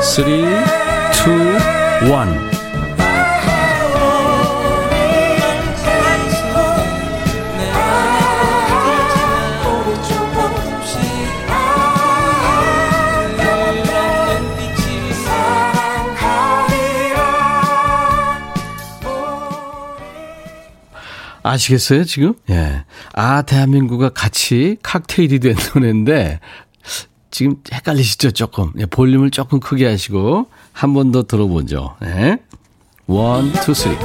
3, 0.00 0.28
2, 0.28 0.32
1 2.08 2.57
아시겠어요, 21.50 22.04
지금? 22.04 22.34
예. 22.50 22.84
아, 23.14 23.42
대한민국과 23.42 24.10
같이 24.10 24.76
칵테일이 24.82 25.38
된 25.40 25.56
노래인데, 25.74 26.40
지금 27.30 27.56
헷갈리시죠, 27.72 28.30
조금. 28.32 28.72
예, 28.78 28.86
볼륨을 28.86 29.30
조금 29.30 29.60
크게 29.60 29.86
하시고, 29.86 30.46
한 30.72 30.92
번 30.94 31.12
더 31.12 31.24
들어보죠. 31.24 31.96
예. 32.04 32.38
원, 33.06 33.52
투, 33.52 33.74
쓰리. 33.74 33.96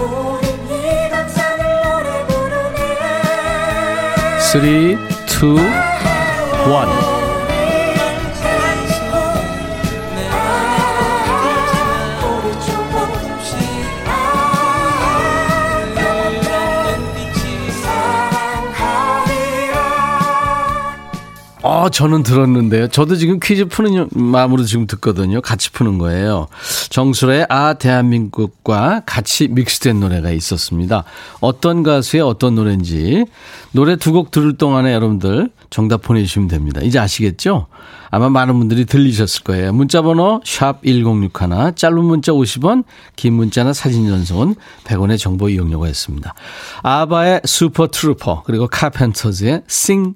쓰리, 4.39 4.97
투, 5.27 5.55
원. 6.69 7.12
아, 21.75 21.89
저는 21.89 22.21
들었는데요. 22.21 22.87
저도 22.89 23.15
지금 23.15 23.39
퀴즈 23.41 23.65
푸는 23.65 24.09
마음으로 24.11 24.63
지금 24.63 24.85
듣거든요. 24.85 25.41
같이 25.41 25.71
푸는 25.71 25.97
거예요. 25.97 26.47
정수라의 26.91 27.47
아, 27.49 27.73
대한민국과 27.73 29.01
같이 29.07 29.47
믹스된 29.47 29.99
노래가 29.99 30.29
있었습니다. 30.29 31.03
어떤 31.41 31.81
가수의 31.81 32.21
어떤 32.21 32.53
노래인지 32.53 33.25
노래 33.71 33.95
두 33.95 34.13
곡 34.13 34.29
들을 34.29 34.55
동안에 34.55 34.93
여러분들 34.93 35.49
정답 35.71 36.03
보내주시면 36.03 36.47
됩니다. 36.47 36.81
이제 36.83 36.99
아시겠죠? 36.99 37.65
아마 38.11 38.29
많은 38.29 38.59
분들이 38.59 38.85
들리셨을 38.85 39.41
거예요. 39.41 39.73
문자번호 39.73 40.41
샵 40.45 40.83
1061, 40.83 41.73
짧은 41.75 42.03
문자 42.05 42.31
50원, 42.33 42.83
긴 43.15 43.33
문자나 43.33 43.73
사진 43.73 44.07
전송은 44.07 44.53
100원의 44.83 45.17
정보 45.17 45.49
이용료가 45.49 45.87
있습니다. 45.87 46.31
아바의 46.83 47.41
Super 47.45 47.87
Trouper, 47.87 48.43
그리고 48.45 48.67
카펜터즈의 48.67 49.63
Sing 49.67 50.13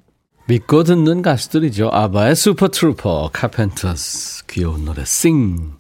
믿고 0.48 0.84
듣는 0.84 1.22
가수들이죠. 1.22 1.90
아바의 1.92 2.36
Super 2.36 2.68
Trouper, 2.70 3.32
카펜터스 3.34 4.46
귀여운 4.48 4.86
노래 4.86 5.04
Sing 5.06 5.78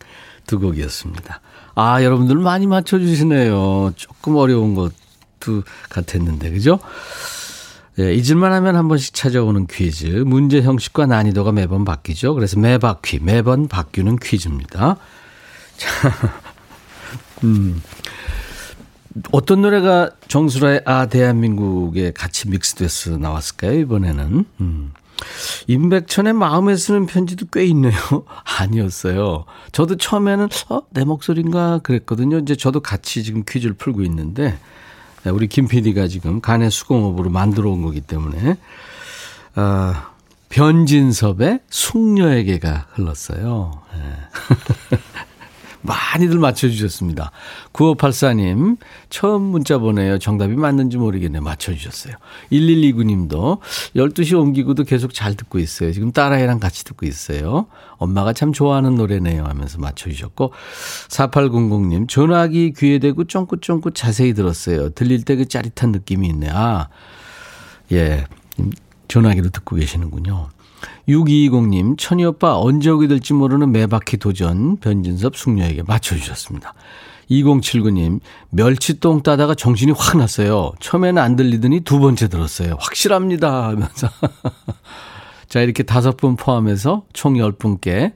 두 0.47 0.60
곡이었습니다. 0.60 1.41
아 1.75 2.01
여러분들 2.01 2.38
많이 2.38 2.65
맞춰주시네요. 2.65 3.93
조금 3.95 4.38
어려운 4.38 4.73
것도 4.73 5.63
같았는데 5.89 6.49
그죠? 6.51 6.80
예, 7.99 8.13
잊을만 8.13 8.53
하면 8.53 8.75
한 8.75 8.88
번씩 8.88 9.13
찾아오는 9.13 9.67
퀴즈. 9.67 10.06
문제 10.25 10.62
형식과 10.62 11.06
난이도가 11.06 11.51
매번 11.51 11.84
바뀌죠. 11.84 12.34
그래서 12.34 12.60
매바퀴, 12.60 13.19
매번 13.19 13.67
바뀌는 13.67 14.17
퀴즈입니다. 14.17 14.97
자, 15.77 16.13
음. 17.43 17.82
어떤 19.32 19.62
노래가 19.62 20.12
정수라의 20.27 20.82
아 20.86 21.08
대한민국에 21.08 22.12
같이 22.12 22.49
믹스돼서 22.49 23.17
나왔을까요 23.17 23.80
이번에는 23.80 24.45
음. 24.62 24.93
임백천의 25.67 26.34
마음에 26.34 26.75
쓰는 26.75 27.08
편지도 27.08 27.47
꽤 27.51 27.65
있네요. 27.65 27.93
아니었어요. 28.60 29.45
저도 29.71 29.97
처음에는 29.97 30.49
어, 30.69 30.82
내 30.91 31.03
목소리인가 31.03 31.80
그랬거든요. 31.80 32.38
이제 32.39 32.56
저도 32.56 32.82
같이 32.82 33.23
지금 33.23 33.43
퀴즈를 33.47 33.73
풀고 33.73 34.03
있는데 34.03 34.58
우리 35.25 35.47
김 35.47 35.67
PD가 35.67 36.08
지금 36.08 36.39
간의 36.39 36.71
수공업으로 36.71 37.30
만들어 37.30 37.71
온 37.71 37.82
거기 37.82 38.01
때문에 38.01 38.58
어, 39.56 39.93
변진섭의 40.49 41.62
숙녀에게가 41.69 42.88
흘렀어요. 42.93 43.82
네. 43.93 44.97
많이들 45.82 46.38
맞춰주셨습니다. 46.40 47.32
9584님, 47.72 48.78
처음 49.10 49.44
문자 49.44 49.78
보내요. 49.78 50.20
정답이 50.20 50.56
맞는지 50.56 50.98
모르겠네. 50.98 51.40
맞춰주셨어요. 51.40 52.16
1129님도 52.52 53.60
12시 53.96 54.38
옮기고도 54.38 54.84
계속 54.84 55.13
잘 55.13 55.36
듣고 55.36 55.60
있어요. 55.60 55.94
지금 55.94 56.12
딸아이랑 56.12 56.60
같이 56.60 56.84
듣고 56.84 57.06
있어요. 57.06 57.68
엄마가 57.98 58.34
참 58.34 58.52
좋아하는 58.52 58.96
노래네요. 58.96 59.46
하면서 59.46 59.80
맞춰주셨고, 59.80 60.52
4800님, 61.10 62.10
전화기 62.10 62.74
귀에 62.78 63.00
대고 63.00 63.24
쫑긋쫑긋 63.26 63.96
자세히 63.96 64.34
들었어요. 64.34 64.90
들릴 64.90 65.24
때 65.24 65.38
그 65.38 65.48
짜릿한 65.48 65.92
느낌이 65.92 66.28
있네. 66.28 66.50
아, 66.52 66.90
예. 67.92 68.26
전화기로 69.08 69.50
듣고 69.52 69.78
계시는군요. 69.78 70.50
6220님, 71.08 71.98
천희 71.98 72.26
오빠 72.26 72.60
언제 72.60 72.90
오게 72.90 73.08
될지 73.08 73.34
모르는 73.34 73.72
매바퀴 73.72 74.18
도전 74.18 74.78
변진섭 74.78 75.36
숙녀에게 75.38 75.84
맞춰주셨습니다. 75.84 76.74
2079님, 77.32 78.20
멸치똥 78.52 79.22
따다가 79.22 79.54
정신이 79.54 79.92
확 79.98 80.18
났어요. 80.18 80.72
처음에는 80.80 81.22
안 81.22 81.36
들리더니 81.36 81.82
두 81.82 82.00
번째 82.00 82.28
들었어요. 82.30 82.78
확실합니다. 82.80 83.68
하면서. 83.68 84.10
자, 85.50 85.62
이렇게 85.62 85.84
다섯 85.84 86.18
분 86.18 86.36
포함해서 86.36 87.04
총 87.13 87.34
10분께 87.36 88.13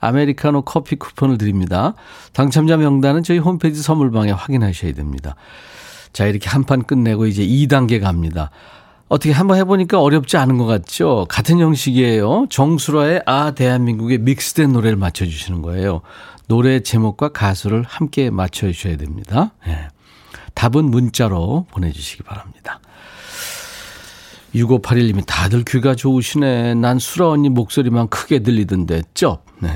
아메리카노 0.00 0.62
커피 0.62 0.96
쿠폰을 0.96 1.38
드립니다. 1.38 1.94
당첨자 2.32 2.76
명단은 2.76 3.22
저희 3.22 3.38
홈페이지 3.38 3.82
선물방에 3.82 4.32
확인하셔야 4.32 4.92
됩니다. 4.92 5.36
자, 6.12 6.26
이렇게 6.26 6.48
한 6.50 6.64
판 6.64 6.82
끝내고 6.82 7.26
이제 7.26 7.44
2단계 7.46 8.00
갑니다. 8.00 8.50
어떻게 9.12 9.30
한번 9.30 9.58
해보니까 9.58 10.00
어렵지 10.00 10.38
않은 10.38 10.56
것 10.56 10.64
같죠? 10.64 11.26
같은 11.28 11.58
형식이에요. 11.58 12.46
정수라의 12.48 13.22
아, 13.26 13.50
대한민국의 13.50 14.16
믹스된 14.16 14.72
노래를 14.72 14.96
맞춰주시는 14.96 15.60
거예요. 15.60 16.00
노래 16.48 16.80
제목과 16.80 17.28
가수를 17.28 17.82
함께 17.86 18.30
맞춰주셔야 18.30 18.96
됩니다. 18.96 19.52
네. 19.66 19.88
답은 20.54 20.86
문자로 20.86 21.66
보내주시기 21.70 22.22
바랍니다. 22.22 22.80
6581님이 24.54 25.26
다들 25.26 25.64
귀가 25.64 25.94
좋으시네. 25.94 26.74
난 26.76 26.98
수라 26.98 27.28
언니 27.28 27.50
목소리만 27.50 28.08
크게 28.08 28.38
들리던데, 28.38 29.02
쩝. 29.12 29.44
네. 29.60 29.68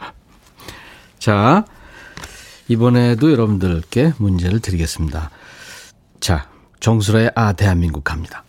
자, 1.20 1.66
이번에도 2.68 3.30
여러분들께 3.30 4.14
문제를 4.16 4.60
드리겠습니다. 4.60 5.30
자, 6.20 6.49
정수라의 6.80 7.30
아 7.34 7.52
대한민국 7.52 8.02
갑니다. 8.02 8.42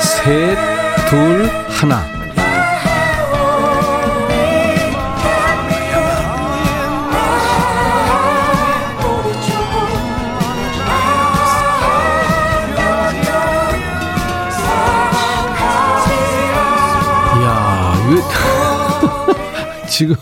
셋, 0.00 0.56
둘, 1.08 1.48
하나. 1.68 2.04
이야, 17.38 17.94
지금 19.86 20.16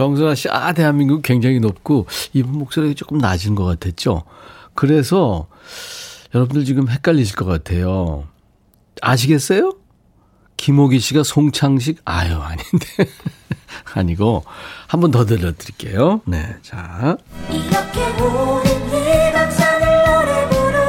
정선아 0.00 0.34
씨, 0.34 0.48
아, 0.48 0.72
대한민국 0.72 1.20
굉장히 1.20 1.60
높고, 1.60 2.06
이분 2.32 2.52
목소리가 2.58 2.94
조금 2.94 3.18
낮은 3.18 3.54
것 3.54 3.64
같았죠? 3.66 4.22
그래서, 4.74 5.46
여러분들 6.34 6.64
지금 6.64 6.88
헷갈리실 6.88 7.36
것 7.36 7.44
같아요. 7.44 8.24
아시겠어요? 9.02 9.74
김호기 10.56 11.00
씨가 11.00 11.22
송창식, 11.22 12.00
아유, 12.06 12.34
아닌데. 12.38 12.86
아니고, 13.92 14.42
한 14.86 15.00
번 15.02 15.10
더 15.10 15.26
들려드릴게요. 15.26 16.22
네, 16.24 16.56
자. 16.62 17.18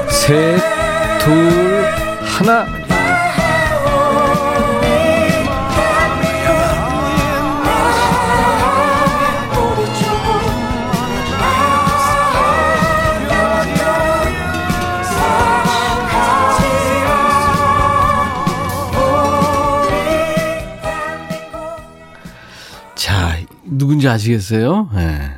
셋, 0.09 0.57
둘, 1.19 1.83
하나. 2.23 2.65
누군지 23.81 24.07
아시겠어요? 24.07 24.91
네. 24.93 25.31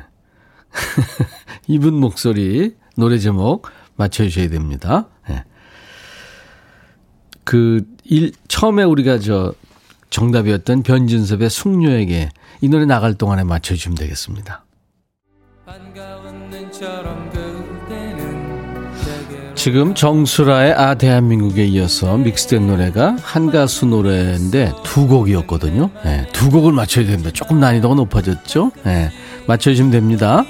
이분 1.66 1.94
목소리, 1.94 2.76
노래 2.94 3.16
제목 3.16 3.70
맞춰주셔야 3.96 4.50
됩니다. 4.50 5.08
네. 5.26 5.44
그, 7.42 7.86
일, 8.04 8.32
처음에 8.46 8.82
우리가 8.82 9.18
저 9.18 9.54
정답이었던 10.10 10.82
변진섭의 10.82 11.48
숙녀에게 11.48 12.28
이 12.60 12.68
노래 12.68 12.84
나갈 12.84 13.14
동안에 13.14 13.44
맞춰주시면 13.44 13.96
되겠습니다. 13.96 14.66
반가운 15.64 16.50
눈처럼 16.50 17.23
지금 19.64 19.94
정수라의 19.94 20.74
아 20.74 20.94
대한민국에 20.94 21.64
이어서 21.64 22.18
믹스된 22.18 22.66
노래가 22.66 23.16
한 23.22 23.50
가수 23.50 23.86
노래인데 23.86 24.74
두 24.82 25.06
곡이었거든요. 25.08 25.88
네, 26.04 26.26
두 26.34 26.50
곡을 26.50 26.74
맞춰야 26.74 27.06
됩니다. 27.06 27.30
조금 27.32 27.60
난이도가 27.60 27.94
높아졌죠? 27.94 28.72
네, 28.84 29.10
맞춰주시면 29.46 29.90
됩니다. 29.90 30.44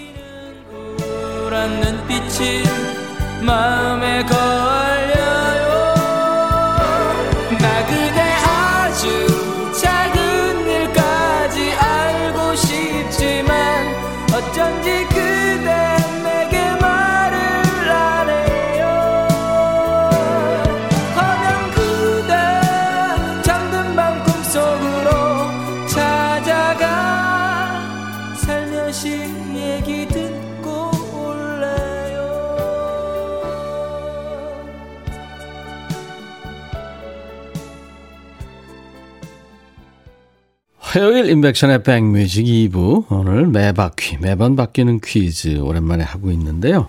화요일 40.95 41.29
인백션의 41.29 41.83
백뮤직 41.83 42.45
2부 42.45 43.07
오늘 43.11 43.49
매바퀴 43.49 44.19
매번 44.19 44.55
바뀌는 44.55 45.01
퀴즈 45.01 45.59
오랜만에 45.59 46.05
하고 46.05 46.31
있는데요. 46.31 46.87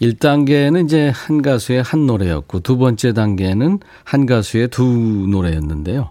1단계는 0.00 0.84
이제 0.84 1.08
한 1.12 1.42
가수의 1.42 1.82
한 1.82 2.06
노래였고 2.06 2.60
두 2.60 2.78
번째 2.78 3.12
단계는 3.12 3.80
한 4.04 4.26
가수의 4.26 4.68
두 4.68 4.84
노래였는데요. 4.84 6.10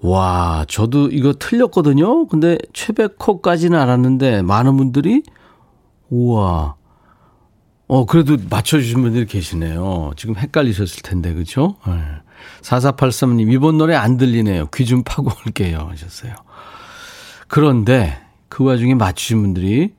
와, 0.00 0.64
저도 0.66 1.08
이거 1.08 1.34
틀렸거든요. 1.38 2.26
근데 2.28 2.56
최백호까지는 2.72 3.78
알았는데 3.78 4.40
많은 4.40 4.78
분들이 4.78 5.22
우와. 6.08 6.76
어, 7.86 8.06
그래도 8.06 8.38
맞춰주신 8.48 9.02
분들이 9.02 9.26
계시네요. 9.26 10.12
지금 10.16 10.36
헷갈리셨을 10.36 11.02
텐데, 11.02 11.34
그죠? 11.34 11.76
네. 12.62 12.68
4483님, 12.68 13.52
이번 13.52 13.78
노래 13.78 13.94
안 13.94 14.16
들리네요. 14.16 14.66
귀 14.74 14.84
좀 14.84 15.02
파고 15.04 15.30
올게요. 15.46 15.88
하셨어요. 15.90 16.34
그런데 17.48 18.18
그 18.48 18.64
와중에 18.64 18.94
맞추신 18.94 19.40
분들이 19.42 19.94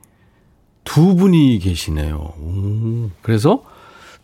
두 0.84 1.14
분이 1.16 1.58
계시네요. 1.60 2.16
오, 2.16 3.10
그래서 3.22 3.62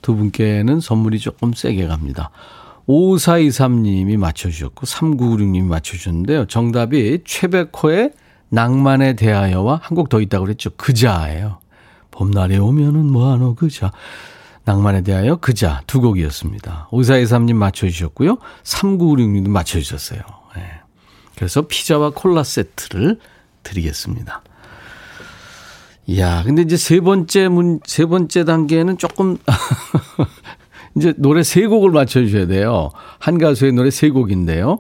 두 0.03 0.17
분께는 0.17 0.81
선물이 0.81 1.19
조금 1.19 1.53
세게 1.53 1.87
갑니다. 1.87 2.31
5423님이 2.89 4.17
맞춰주셨고, 4.17 4.87
3996님이 4.87 5.65
맞춰주셨는데요. 5.65 6.47
정답이 6.47 7.21
최백호의 7.25 8.13
낭만에 8.49 9.15
대하여와 9.17 9.81
한 9.83 9.97
곡 9.97 10.09
더 10.09 10.21
있다고 10.21 10.45
그랬죠. 10.45 10.71
그자예요. 10.77 11.59
봄날에 12.13 12.57
오면은 12.59 13.07
뭐하노 13.11 13.57
그자. 13.57 13.91
낭만에 14.67 15.03
대하여 15.03 15.37
그자 15.37 15.83
두 15.87 16.01
곡이었습니다. 16.01 16.89
5423님 16.91 17.55
맞춰주셨고요. 17.55 18.39
3996님도 18.65 19.49
맞춰주셨어요. 19.49 20.21
네. 20.57 20.63
그래서 21.37 21.63
피자와 21.63 22.11
콜라 22.11 22.43
세트를 22.43 23.21
드리겠습니다. 23.63 24.43
이야, 26.09 26.43
근데 26.45 26.63
이제 26.63 26.77
세 26.77 27.01
번째 27.01 27.49
문, 27.49 27.81
세 27.85 28.07
번째 28.07 28.45
단계는 28.45 28.99
조금, 28.99 29.39
이제 30.97 31.15
노래 31.17 31.45
세 31.45 31.67
곡을 31.67 31.91
맞춰주셔야 31.91 32.47
돼요. 32.47 32.91
한 33.19 33.39
가수의 33.39 33.73
노래 33.73 33.91
세 33.91 34.11
곡인데요. 34.11 34.79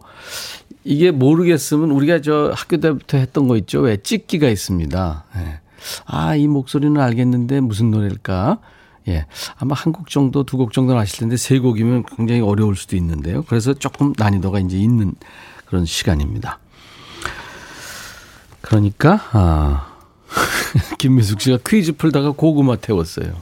이게 0.82 1.12
모르겠으면 1.12 1.92
우리가 1.92 2.20
저 2.22 2.52
학교 2.54 2.78
때부터 2.78 3.18
했던 3.18 3.46
거 3.46 3.56
있죠. 3.58 3.80
왜 3.80 3.96
찍기가 3.96 4.48
있습니다. 4.48 5.24
네. 5.36 5.60
아, 6.06 6.34
이 6.34 6.48
목소리는 6.48 7.00
알겠는데 7.00 7.60
무슨 7.60 7.92
노래일까? 7.92 8.58
예. 9.08 9.26
아마 9.58 9.74
한 9.74 9.92
곡 9.92 10.08
정도, 10.10 10.42
두 10.44 10.56
곡 10.56 10.72
정도는 10.72 11.00
아실 11.00 11.20
텐데 11.20 11.36
세 11.36 11.58
곡이면 11.58 12.04
굉장히 12.16 12.40
어려울 12.40 12.76
수도 12.76 12.96
있는데요. 12.96 13.42
그래서 13.42 13.72
조금 13.74 14.12
난이도가 14.16 14.60
이제 14.60 14.76
있는 14.78 15.14
그런 15.66 15.84
시간입니다. 15.84 16.58
그러니까, 18.60 19.20
아, 19.32 19.86
김미숙 20.98 21.40
씨가 21.40 21.58
퀴즈 21.66 21.92
풀다가 21.92 22.32
고구마 22.32 22.76
태웠어요. 22.76 23.32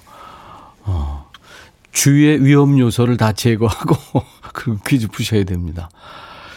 어, 0.85 1.31
주위의 1.93 2.45
위험 2.45 2.79
요소를 2.79 3.17
다 3.17 3.33
제거하고 3.33 3.97
그 4.53 4.79
퀴즈 4.87 5.09
푸셔야 5.09 5.45
됩니다. 5.45 5.89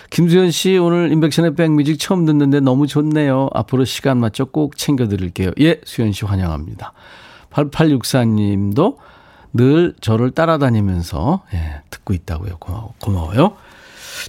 김수현 0.10 0.51
씨 0.51 0.78
오늘 0.78 1.12
인백션의 1.12 1.55
백뮤직 1.55 1.99
처음 1.99 2.26
듣는데 2.26 2.60
너무 2.62 2.88
좋네요. 2.88 3.49
앞으로 3.53 3.84
시간 3.86 4.20
맞춰 4.20 4.45
꼭 4.45 4.78
챙겨드릴게요. 4.78 5.51
예, 5.60 5.80
수현 5.84 6.12
씨 6.14 6.26
환영합니다. 6.26 6.93
8864님도 7.66 8.97
늘 9.53 9.93
저를 10.01 10.32
따라다니면서 10.32 11.43
예, 11.53 11.82
듣고 11.89 12.14
있다고요. 12.14 12.58
고마워, 12.60 12.93
고마워요. 12.99 13.53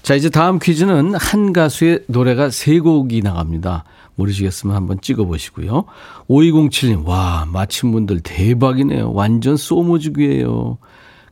자, 0.03 0.15
이제 0.15 0.31
다음 0.31 0.59
퀴즈는 0.59 1.15
한 1.15 1.53
가수의 1.53 2.05
노래가 2.07 2.51
세 2.51 2.79
곡이 2.79 3.23
나갑니다. 3.23 3.85
모르시겠으면 4.15 4.75
한번 4.75 5.01
찍어보시고요. 5.01 5.85
5207님, 6.29 7.05
와, 7.07 7.47
마친 7.47 7.93
분들 7.93 8.21
대박이네요. 8.21 9.13
완전 9.13 9.57
소모주기예요. 9.57 10.79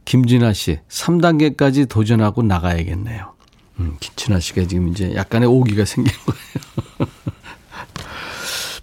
김진아 0.05 0.53
씨, 0.53 0.78
3단계까지 0.88 1.88
도전하고 1.88 2.42
나가야겠네요. 2.42 3.32
음, 3.80 3.97
김진아 3.99 4.40
씨가 4.40 4.66
지금 4.66 4.88
이제 4.88 5.14
약간의 5.14 5.49
오기가 5.49 5.84
생긴 5.84 6.14
거예요. 6.26 7.11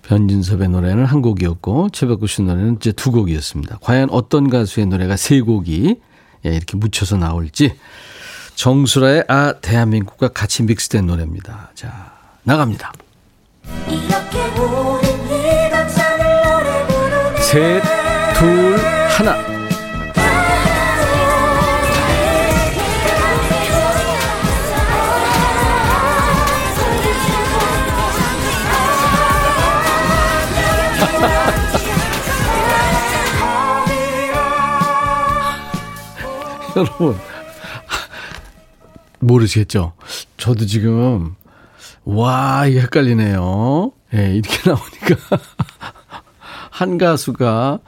변진섭의 0.04 0.70
노래는 0.70 1.06
한 1.06 1.22
곡이었고 1.22 1.89
최백구 1.91 2.28
씨 2.28 2.41
노래는 2.41 2.76
이제 2.76 2.91
두 2.91 3.12
곡이었습니다. 3.12 3.80
과연 3.82 4.10
어떤 4.12 4.49
가수의 4.49 4.86
노래가 4.88 5.16
세 5.18 5.41
곡이 5.41 5.95
예, 6.45 6.49
이렇게 6.49 6.78
묻혀서 6.78 7.18
나올지 7.18 7.76
정수라의 8.56 9.26
아 9.28 9.54
대한민국과 9.62 10.30
같이 10.30 10.64
믹스된 10.64 11.08
노래입니다. 11.08 11.72
자 11.74 12.14
나갑니다. 12.43 12.91
셋, 17.39 17.82
둘, 18.36 18.78
하나. 19.10 19.53
여러분 36.76 37.15
모르시겠죠? 39.19 39.93
저도 40.38 40.65
지금 40.65 41.36
와 42.03 42.65
이게 42.67 42.82
헷갈리네요. 42.82 43.91
예, 44.13 44.17
네, 44.17 44.36
이렇게 44.36 44.57
나오니까 44.69 45.15
한 46.71 46.97
가수가 46.97 47.80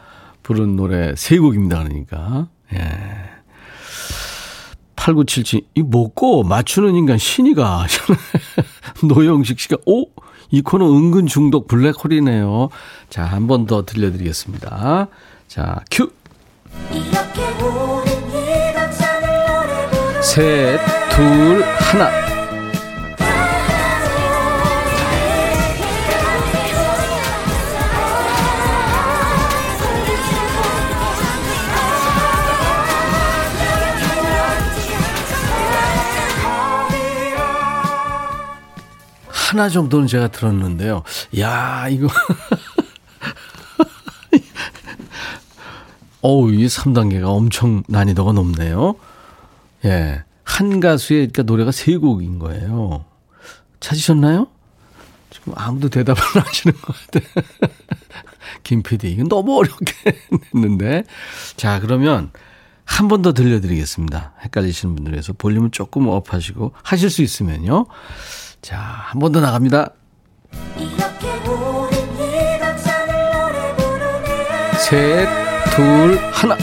부른 0.44 0.76
노래 0.76 1.16
세 1.16 1.38
곡입니다. 1.38 1.84
그러니까 1.84 2.48
예. 2.74 2.80
8977, 4.96 5.62
이 5.76 5.84
먹고 5.84 6.44
맞추는 6.44 6.96
인간 6.96 7.18
신이가. 7.20 7.86
노영식 9.08 9.60
씨가, 9.60 9.78
오! 9.86 10.08
이 10.52 10.62
코너 10.62 10.92
은근 10.92 11.28
중독 11.28 11.68
블랙홀이네요. 11.68 12.70
자, 13.10 13.24
한 13.24 13.48
번 13.48 13.66
더 13.66 13.86
들려드리겠습니다. 13.86 15.08
자, 15.48 15.80
큐! 15.92 16.10
셋, 20.22 20.80
둘, 21.12 21.64
하나. 21.64 22.25
하나 39.56 39.70
정도는 39.70 40.08
제가 40.08 40.28
들었는데요. 40.28 41.04
야, 41.40 41.88
이거. 41.90 42.10
어우, 46.22 46.52
이 46.52 46.66
3단계가 46.66 47.26
엄청 47.28 47.84
난이도가 47.88 48.34
높네요. 48.34 48.96
예. 49.86 50.24
한 50.44 50.80
가수의 50.82 51.28
그러니까 51.30 51.44
노래가 51.44 51.72
세 51.72 51.96
곡인 51.96 52.38
거예요. 52.40 53.06
찾으셨나요? 53.80 54.48
지금 55.30 55.54
아무도 55.56 55.88
대답을 55.90 56.22
안 56.36 56.42
하시는 56.46 56.76
것 56.76 56.96
같아요. 57.12 57.30
김 58.64 58.84
PD, 58.84 59.12
이건 59.12 59.30
너무 59.30 59.58
어렵게 59.58 59.94
했는데. 60.54 61.04
자, 61.56 61.80
그러면 61.80 62.32
한 62.84 63.08
번 63.08 63.22
더 63.22 63.32
들려드리겠습니다. 63.34 64.34
헷갈리시는 64.44 64.96
분들 64.96 65.14
위해서 65.14 65.32
볼륨을 65.34 65.70
조금 65.72 66.08
업하시고 66.08 66.74
하실 66.84 67.10
수 67.10 67.22
있으면요. 67.22 67.86
자, 68.66 68.78
한 68.80 69.20
번 69.20 69.32
더 69.32 69.40
나갑니다. 69.42 69.92
셋, 74.80 75.28
둘, 75.76 76.18
하나. 76.32 76.58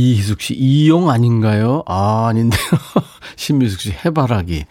이희숙 0.00 0.40
씨, 0.40 0.54
이용 0.54 1.10
아닌가요? 1.10 1.82
아, 1.86 2.26
아닌데요. 2.28 2.60
신미숙 3.36 3.80
씨, 3.80 3.90
해바라기. 4.04 4.64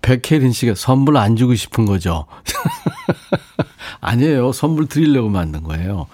백혜린 0.00 0.52
씨가 0.52 0.74
선물 0.74 1.18
안 1.18 1.36
주고 1.36 1.54
싶은 1.54 1.84
거죠. 1.84 2.24
아니에요. 4.00 4.52
선물 4.52 4.86
드리려고 4.86 5.28
만든 5.28 5.62
거예요. 5.62 6.06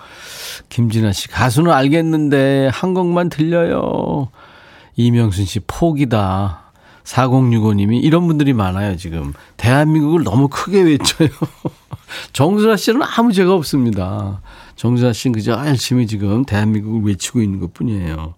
김진아 0.68 1.12
씨, 1.12 1.28
가수는 1.28 1.70
알겠는데, 1.70 2.70
한 2.72 2.94
곡만 2.94 3.28
들려요. 3.28 4.30
이명순 4.96 5.44
씨 5.44 5.60
포기다. 5.60 6.62
4065님이 7.04 8.02
이런 8.02 8.26
분들이 8.26 8.52
많아요, 8.52 8.96
지금. 8.96 9.32
대한민국을 9.56 10.24
너무 10.24 10.48
크게 10.48 10.82
외쳐요. 10.82 11.28
정수아 12.32 12.76
씨는 12.76 13.02
아무 13.02 13.32
죄가 13.32 13.54
없습니다. 13.54 14.40
정수아 14.74 15.12
씨는 15.12 15.34
그저 15.34 15.52
열심히 15.52 16.08
지금 16.08 16.44
대한민국을 16.44 17.08
외치고 17.08 17.40
있는 17.40 17.60
것 17.60 17.72
뿐이에요. 17.72 18.34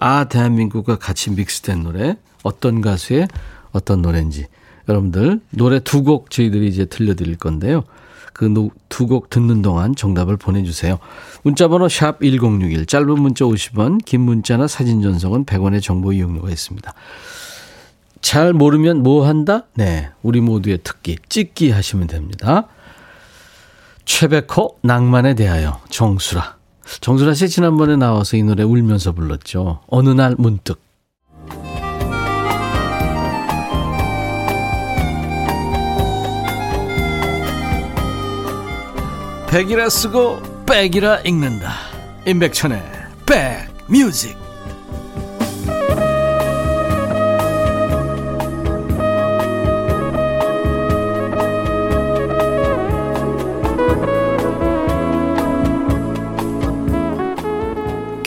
아, 0.00 0.24
대한민국과 0.24 0.96
같이 0.98 1.30
믹스된 1.30 1.82
노래. 1.84 2.16
어떤 2.42 2.80
가수의 2.80 3.28
어떤 3.72 4.02
노래인지. 4.02 4.46
여러분들, 4.88 5.40
노래 5.50 5.78
두 5.78 6.02
곡 6.02 6.30
저희들이 6.30 6.66
이제 6.68 6.86
들려드릴 6.86 7.36
건데요. 7.36 7.84
그 8.32 8.48
두 8.88 9.06
곡 9.06 9.28
듣는 9.28 9.60
동안 9.60 9.94
정답을 9.94 10.38
보내주세요. 10.38 10.98
문자번호 11.42 11.88
샵 11.90 12.20
1061, 12.20 12.86
짧은 12.86 13.20
문자 13.20 13.44
50원, 13.44 14.02
긴 14.04 14.22
문자나 14.22 14.66
사진 14.66 15.02
전송은 15.02 15.44
100원의 15.44 15.82
정보 15.82 16.12
이용료가 16.12 16.48
있습니다. 16.50 16.92
잘 18.22 18.52
모르면 18.54 19.02
뭐 19.02 19.26
한다? 19.26 19.64
네. 19.74 20.10
우리 20.22 20.40
모두의 20.40 20.78
특기, 20.82 21.18
찍기 21.28 21.70
하시면 21.70 22.06
됩니다. 22.06 22.68
최백호, 24.06 24.78
낭만에 24.82 25.34
대하여, 25.34 25.80
정수라. 25.90 26.56
정수라 27.00 27.34
씨 27.34 27.48
지난번에 27.48 27.96
나와서 27.96 28.36
이 28.36 28.42
노래 28.42 28.62
울면서 28.62 29.12
불렀죠. 29.12 29.80
어느 29.88 30.10
날 30.10 30.34
문득. 30.38 30.80
백이라 39.50 39.88
쓰고 39.88 40.40
백이라 40.64 41.22
읽는다. 41.22 41.72
임백천의 42.26 42.82
백뮤직. 43.26 44.39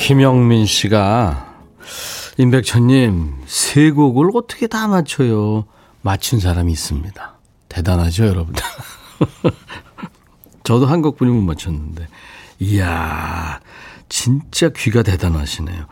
김영민 0.04 0.66
씨가 0.66 1.64
임백천님 2.38 3.44
세 3.46 3.90
곡을 3.92 4.32
어떻게 4.34 4.68
다 4.68 4.90
맞춰요? 4.90 5.64
맞춘 6.02 6.42
사람이 6.42 6.74
있습니다. 6.74 7.40
대단하죠, 7.70 8.26
여러분. 8.26 8.54
저도 10.66 10.88
한 10.88 11.02
곡뿐이 11.02 11.32
못 11.32 11.40
맞췄는데. 11.44 12.10
이야, 12.60 13.62
진짜 14.10 14.68
귀가 14.76 15.04
대단하시네요. 15.04 15.86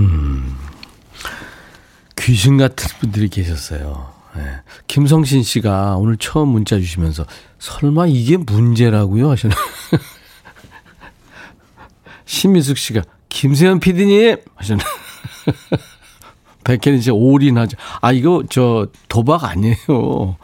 음, 0.00 0.58
귀신 2.18 2.58
같은 2.58 2.90
분들이 3.00 3.30
계셨어요. 3.30 4.12
네. 4.36 4.42
김성신 4.86 5.42
씨가 5.42 5.96
오늘 5.96 6.18
처음 6.18 6.48
문자 6.48 6.76
주시면서 6.76 7.24
설마 7.58 8.08
이게 8.08 8.36
문제라고요? 8.36 9.30
하시는. 9.30 9.56
신미숙 12.24 12.78
씨가 12.78 13.02
김세현 13.28 13.80
PD님 13.80 14.36
하셨나. 14.54 14.84
백현이 16.64 16.98
이제 16.98 17.10
올인하죠. 17.10 17.76
아, 18.00 18.12
이거 18.12 18.42
저 18.48 18.86
도박 19.08 19.44
아니에요. 19.44 20.36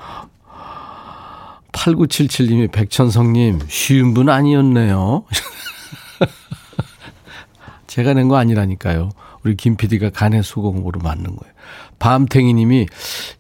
8977님이 1.73 2.73
백천성님 2.73 3.61
쉬운 3.69 4.15
분 4.15 4.29
아니었네요. 4.29 5.25
제가 7.87 8.15
낸 8.15 8.29
거 8.29 8.37
아니라니까요. 8.37 9.11
우리 9.45 9.57
김 9.57 9.77
PD가 9.77 10.11
간의 10.11 10.43
수공으로 10.43 11.01
맞는 11.01 11.37
거예요. 11.37 11.55
밤탱이님이 12.01 12.87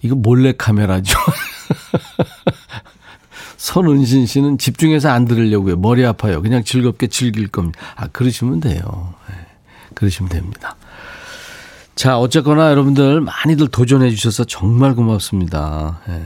이거 0.03 0.14
몰래 0.14 0.53
카메라죠. 0.57 1.18
손은신 3.59 4.25
씨는 4.25 4.57
집중해서 4.57 5.11
안 5.11 5.27
들으려고요. 5.27 5.77
머리 5.77 6.07
아파요. 6.07 6.41
그냥 6.41 6.65
즐겁게 6.65 7.09
즐길 7.09 7.49
겁니다. 7.49 7.79
아, 7.97 8.07
그러시면 8.07 8.61
돼요. 8.61 9.15
네, 9.29 9.35
그러시면 9.95 10.31
됩니다. 10.31 10.77
자, 11.97 12.19
어쨌거나 12.19 12.71
여러분들 12.71 13.21
많이들 13.21 13.67
도전해 13.69 14.11
주셔서 14.11 14.45
정말 14.45 14.95
고맙습니다. 14.95 16.01
네. 16.07 16.25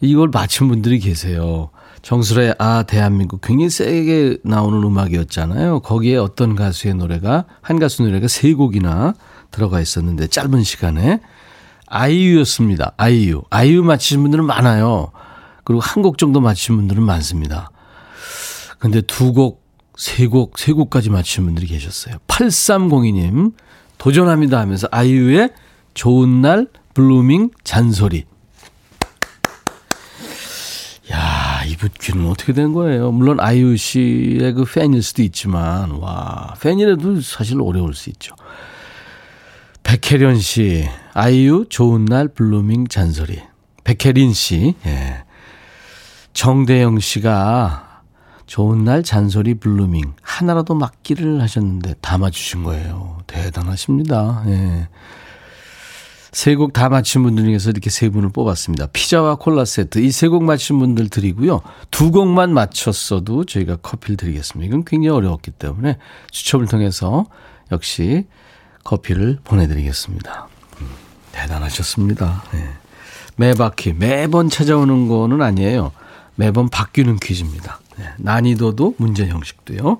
이걸 0.00 0.28
맞힌 0.28 0.68
분들이 0.68 1.00
계세요. 1.00 1.70
정수라의 2.02 2.54
아, 2.58 2.84
대한민국 2.84 3.40
굉장히 3.40 3.70
세게 3.70 4.38
나오는 4.44 4.80
음악이었잖아요. 4.80 5.80
거기에 5.80 6.16
어떤 6.18 6.54
가수의 6.54 6.94
노래가, 6.94 7.46
한 7.60 7.80
가수 7.80 8.04
노래가 8.04 8.28
세 8.28 8.54
곡이나 8.54 9.14
들어가 9.50 9.80
있었는데 9.80 10.28
짧은 10.28 10.62
시간에 10.62 11.20
아이유였습니다. 11.88 12.92
아이유. 12.96 13.42
아이유 13.50 13.82
맞히신 13.82 14.22
분들은 14.22 14.44
많아요. 14.44 15.10
그리고 15.68 15.82
한 15.82 16.02
곡 16.02 16.16
정도 16.16 16.40
맞히신 16.40 16.76
분들은 16.76 17.02
많습니다. 17.02 17.70
근데 18.78 19.02
두 19.02 19.34
곡, 19.34 19.62
세 19.98 20.26
곡, 20.26 20.58
세 20.58 20.72
곡까지 20.72 21.10
맞히신 21.10 21.44
분들이 21.44 21.66
계셨어요. 21.66 22.16
8302님, 22.26 23.52
도전합니다 23.98 24.60
하면서 24.60 24.88
아이유의 24.90 25.50
좋은 25.92 26.40
날, 26.40 26.68
Blueming, 26.94 27.50
잔소리. 27.64 28.24
야, 31.12 31.62
이분 31.66 31.90
귀는 32.00 32.26
어떻게 32.30 32.54
된 32.54 32.72
거예요? 32.72 33.12
물론 33.12 33.38
아이유 33.38 33.76
씨의 33.76 34.54
그 34.54 34.64
팬일 34.64 35.02
수도 35.02 35.22
있지만, 35.22 35.90
와, 35.90 36.54
팬이라도 36.62 37.20
사실 37.20 37.60
어려울 37.60 37.92
수 37.92 38.08
있죠. 38.08 38.34
백혜련 39.82 40.38
씨, 40.38 40.88
아이유 41.12 41.66
좋은 41.68 42.06
날 42.06 42.28
Blueming 42.28 42.88
잔소리. 42.88 43.42
백혜련 43.84 44.32
씨, 44.32 44.74
예. 44.86 45.24
정대영 46.38 47.00
씨가 47.00 48.02
좋은 48.46 48.84
날 48.84 49.02
잔소리 49.02 49.54
Blueming 49.54 50.14
하나라도 50.22 50.76
맞기를 50.76 51.42
하셨는데 51.42 51.94
다 52.00 52.16
맞추신 52.16 52.62
거예요. 52.62 53.18
대단하십니다. 53.26 54.44
예. 54.46 54.86
세곡 56.30 56.74
다 56.74 56.88
맞힌 56.90 57.24
분들 57.24 57.42
중에서 57.42 57.70
이렇게 57.70 57.90
세 57.90 58.08
분을 58.08 58.28
뽑았습니다. 58.28 58.86
피자와 58.92 59.34
콜라 59.34 59.64
세트 59.64 59.98
이 59.98 60.10
세 60.10 60.28
곡 60.28 60.44
맞힌 60.44 60.78
분들 60.78 61.08
드리고요. 61.08 61.60
두 61.90 62.12
곡만 62.12 62.54
맞췄어도 62.54 63.44
저희가 63.44 63.74
커피를 63.74 64.16
드리겠습니다. 64.16 64.68
이건 64.68 64.84
굉장히 64.84 65.08
어려웠기 65.16 65.50
때문에 65.50 65.98
추첨을 66.30 66.68
통해서 66.68 67.26
역시 67.72 68.28
커피를 68.84 69.40
보내드리겠습니다. 69.42 70.46
음, 70.82 70.86
대단하셨습니다. 71.32 72.44
예. 72.54 72.68
매 73.34 73.54
바퀴 73.54 73.92
매번 73.92 74.48
찾아오는 74.48 75.08
거는 75.08 75.42
아니에요. 75.42 75.90
매번 76.38 76.68
바뀌는 76.68 77.16
퀴즈입니다. 77.16 77.80
네, 77.96 78.12
난이도도 78.18 78.94
문제 78.98 79.26
형식도요. 79.26 79.98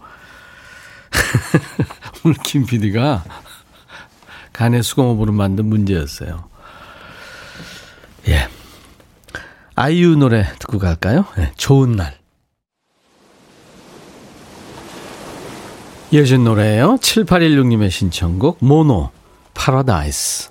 오늘 2.24 2.36
김 2.44 2.64
PD가 2.64 3.24
간의 4.52 4.84
수공업으로 4.84 5.32
만든 5.32 5.66
문제였어요. 5.66 6.48
예. 8.28 8.48
아이유 9.74 10.14
노래 10.14 10.44
듣고 10.60 10.78
갈까요? 10.78 11.24
네, 11.36 11.52
좋은 11.56 11.92
날. 11.92 12.16
이어진 16.12 16.44
노래예요. 16.44 16.98
7816님의 17.00 17.90
신청곡 17.90 18.58
모노 18.60 19.10
파라다이스. 19.54 20.50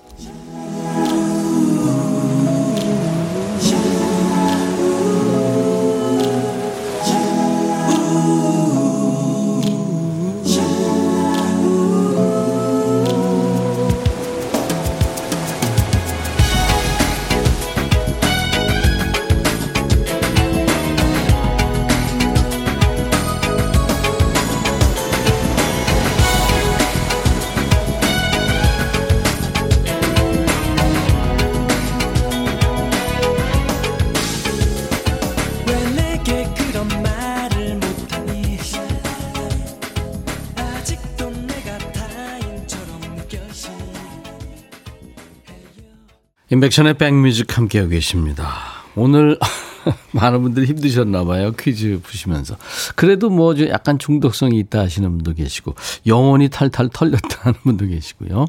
인백션의 46.50 46.94
백뮤직 46.94 47.56
함께하고 47.56 47.90
계십니다. 47.90 48.48
오늘 48.96 49.38
많은 50.12 50.42
분들이 50.42 50.66
힘드셨나 50.66 51.24
봐요. 51.24 51.52
퀴즈 51.52 52.00
푸시면서. 52.02 52.56
그래도 52.96 53.30
뭐 53.30 53.54
약간 53.68 53.98
중독성이 53.98 54.58
있다 54.60 54.80
하시는 54.80 55.08
분도 55.10 55.34
계시고 55.34 55.74
영원히 56.06 56.48
탈탈 56.48 56.88
털렸다 56.92 57.38
하는 57.42 57.58
분도 57.62 57.86
계시고요. 57.86 58.46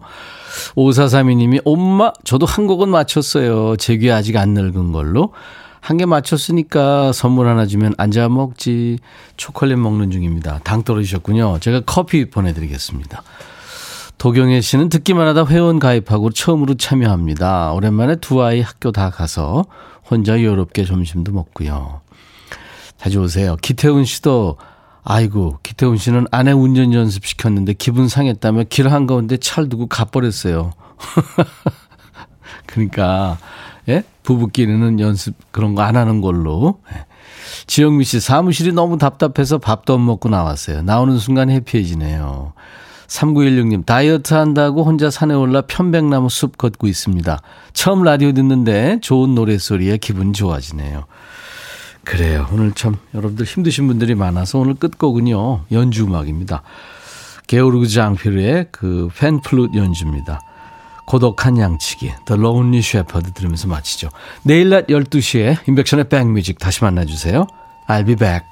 5432님이 0.75 1.61
엄마 1.65 2.11
저도 2.23 2.45
한 2.45 2.67
곡은 2.67 2.89
맞췄어요. 2.89 3.75
제 3.77 3.97
귀 3.97 4.11
아직 4.11 4.37
안 4.37 4.53
늙은 4.53 4.91
걸로. 4.91 5.33
한 5.81 5.97
개 5.97 6.05
맞췄으니까 6.05 7.13
선물 7.13 7.47
하나 7.47 7.65
주면 7.65 7.93
앉아 7.97 8.29
먹지. 8.29 8.99
초콜릿 9.37 9.77
먹는 9.77 10.11
중입니다. 10.11 10.59
당 10.63 10.83
떨어지셨군요. 10.83 11.59
제가 11.61 11.81
커피 11.85 12.29
보내드리겠습니다. 12.29 13.23
도경혜 14.19 14.59
씨는 14.59 14.89
듣기만 14.89 15.27
하다 15.29 15.45
회원 15.45 15.79
가입하고 15.79 16.29
처음으로 16.29 16.75
참여합니다. 16.75 17.71
오랜만에 17.71 18.17
두 18.17 18.43
아이 18.43 18.59
학교 18.61 18.91
다 18.91 19.09
가서 19.09 19.63
혼자 20.09 20.43
여롭게 20.43 20.83
점심도 20.83 21.31
먹고요. 21.31 22.01
자주 22.97 23.21
오세요. 23.21 23.55
기태훈 23.61 24.03
씨도 24.03 24.57
아이고 25.05 25.59
기태훈 25.63 25.95
씨는 25.95 26.27
아내 26.31 26.51
운전 26.51 26.93
연습 26.93 27.25
시켰는데 27.25 27.73
기분 27.73 28.09
상했다며 28.09 28.65
길 28.69 28.91
한가운데 28.91 29.37
차를 29.37 29.69
두고 29.69 29.87
가버렸어요. 29.87 30.73
그러니까 32.67 33.37
예? 33.87 34.03
부부끼리는 34.23 34.99
연습 34.99 35.33
그런 35.51 35.75
거 35.75 35.81
안 35.81 35.95
하는 35.95 36.19
걸로. 36.19 36.81
예. 36.93 37.05
지영미 37.67 38.03
씨 38.03 38.19
사무실이 38.19 38.73
너무 38.73 38.97
답답해서 38.97 39.59
밥도 39.59 39.93
안 39.93 40.05
먹고 40.05 40.27
나왔어요. 40.27 40.81
나오는 40.81 41.17
순간 41.17 41.49
해피해지네요. 41.49 42.51
3916님, 43.09 43.85
다이어트 43.85 44.33
한다고 44.33 44.83
혼자 44.83 45.09
산에 45.09 45.33
올라 45.33 45.61
편백나무 45.61 46.29
숲 46.29 46.57
걷고 46.57 46.87
있습니다. 46.87 47.41
처음 47.73 48.03
라디오 48.03 48.31
듣는데 48.31 48.99
좋은 49.01 49.35
노래소리에 49.35 49.97
기분 49.97 50.31
좋아지네요. 50.31 51.05
그래요. 52.05 52.47
오늘 52.51 52.71
참 52.71 52.97
여러분들 53.13 53.45
힘드신 53.45 53.87
분들이 53.87 54.15
많아서 54.15 54.59
오늘 54.59 54.75
끝곡은요. 54.75 55.65
연주 55.71 56.05
음악입니다. 56.05 56.61
게오르그 57.47 57.87
장피르의 57.87 58.67
그 58.71 59.09
팬플룻 59.17 59.75
연주입니다. 59.75 60.41
고독한 61.05 61.57
양치기, 61.57 62.13
The 62.25 62.39
Lonely 62.39 62.79
Shepherd 62.79 63.33
들으면서 63.33 63.67
마치죠. 63.67 64.09
내일 64.43 64.69
낮 64.69 64.85
12시에 64.87 65.67
인백션의 65.67 66.09
백뮤직 66.09 66.59
다시 66.59 66.83
만나주세요. 66.83 67.47
I'll 67.87 68.05
be 68.05 68.15
back. 68.15 68.45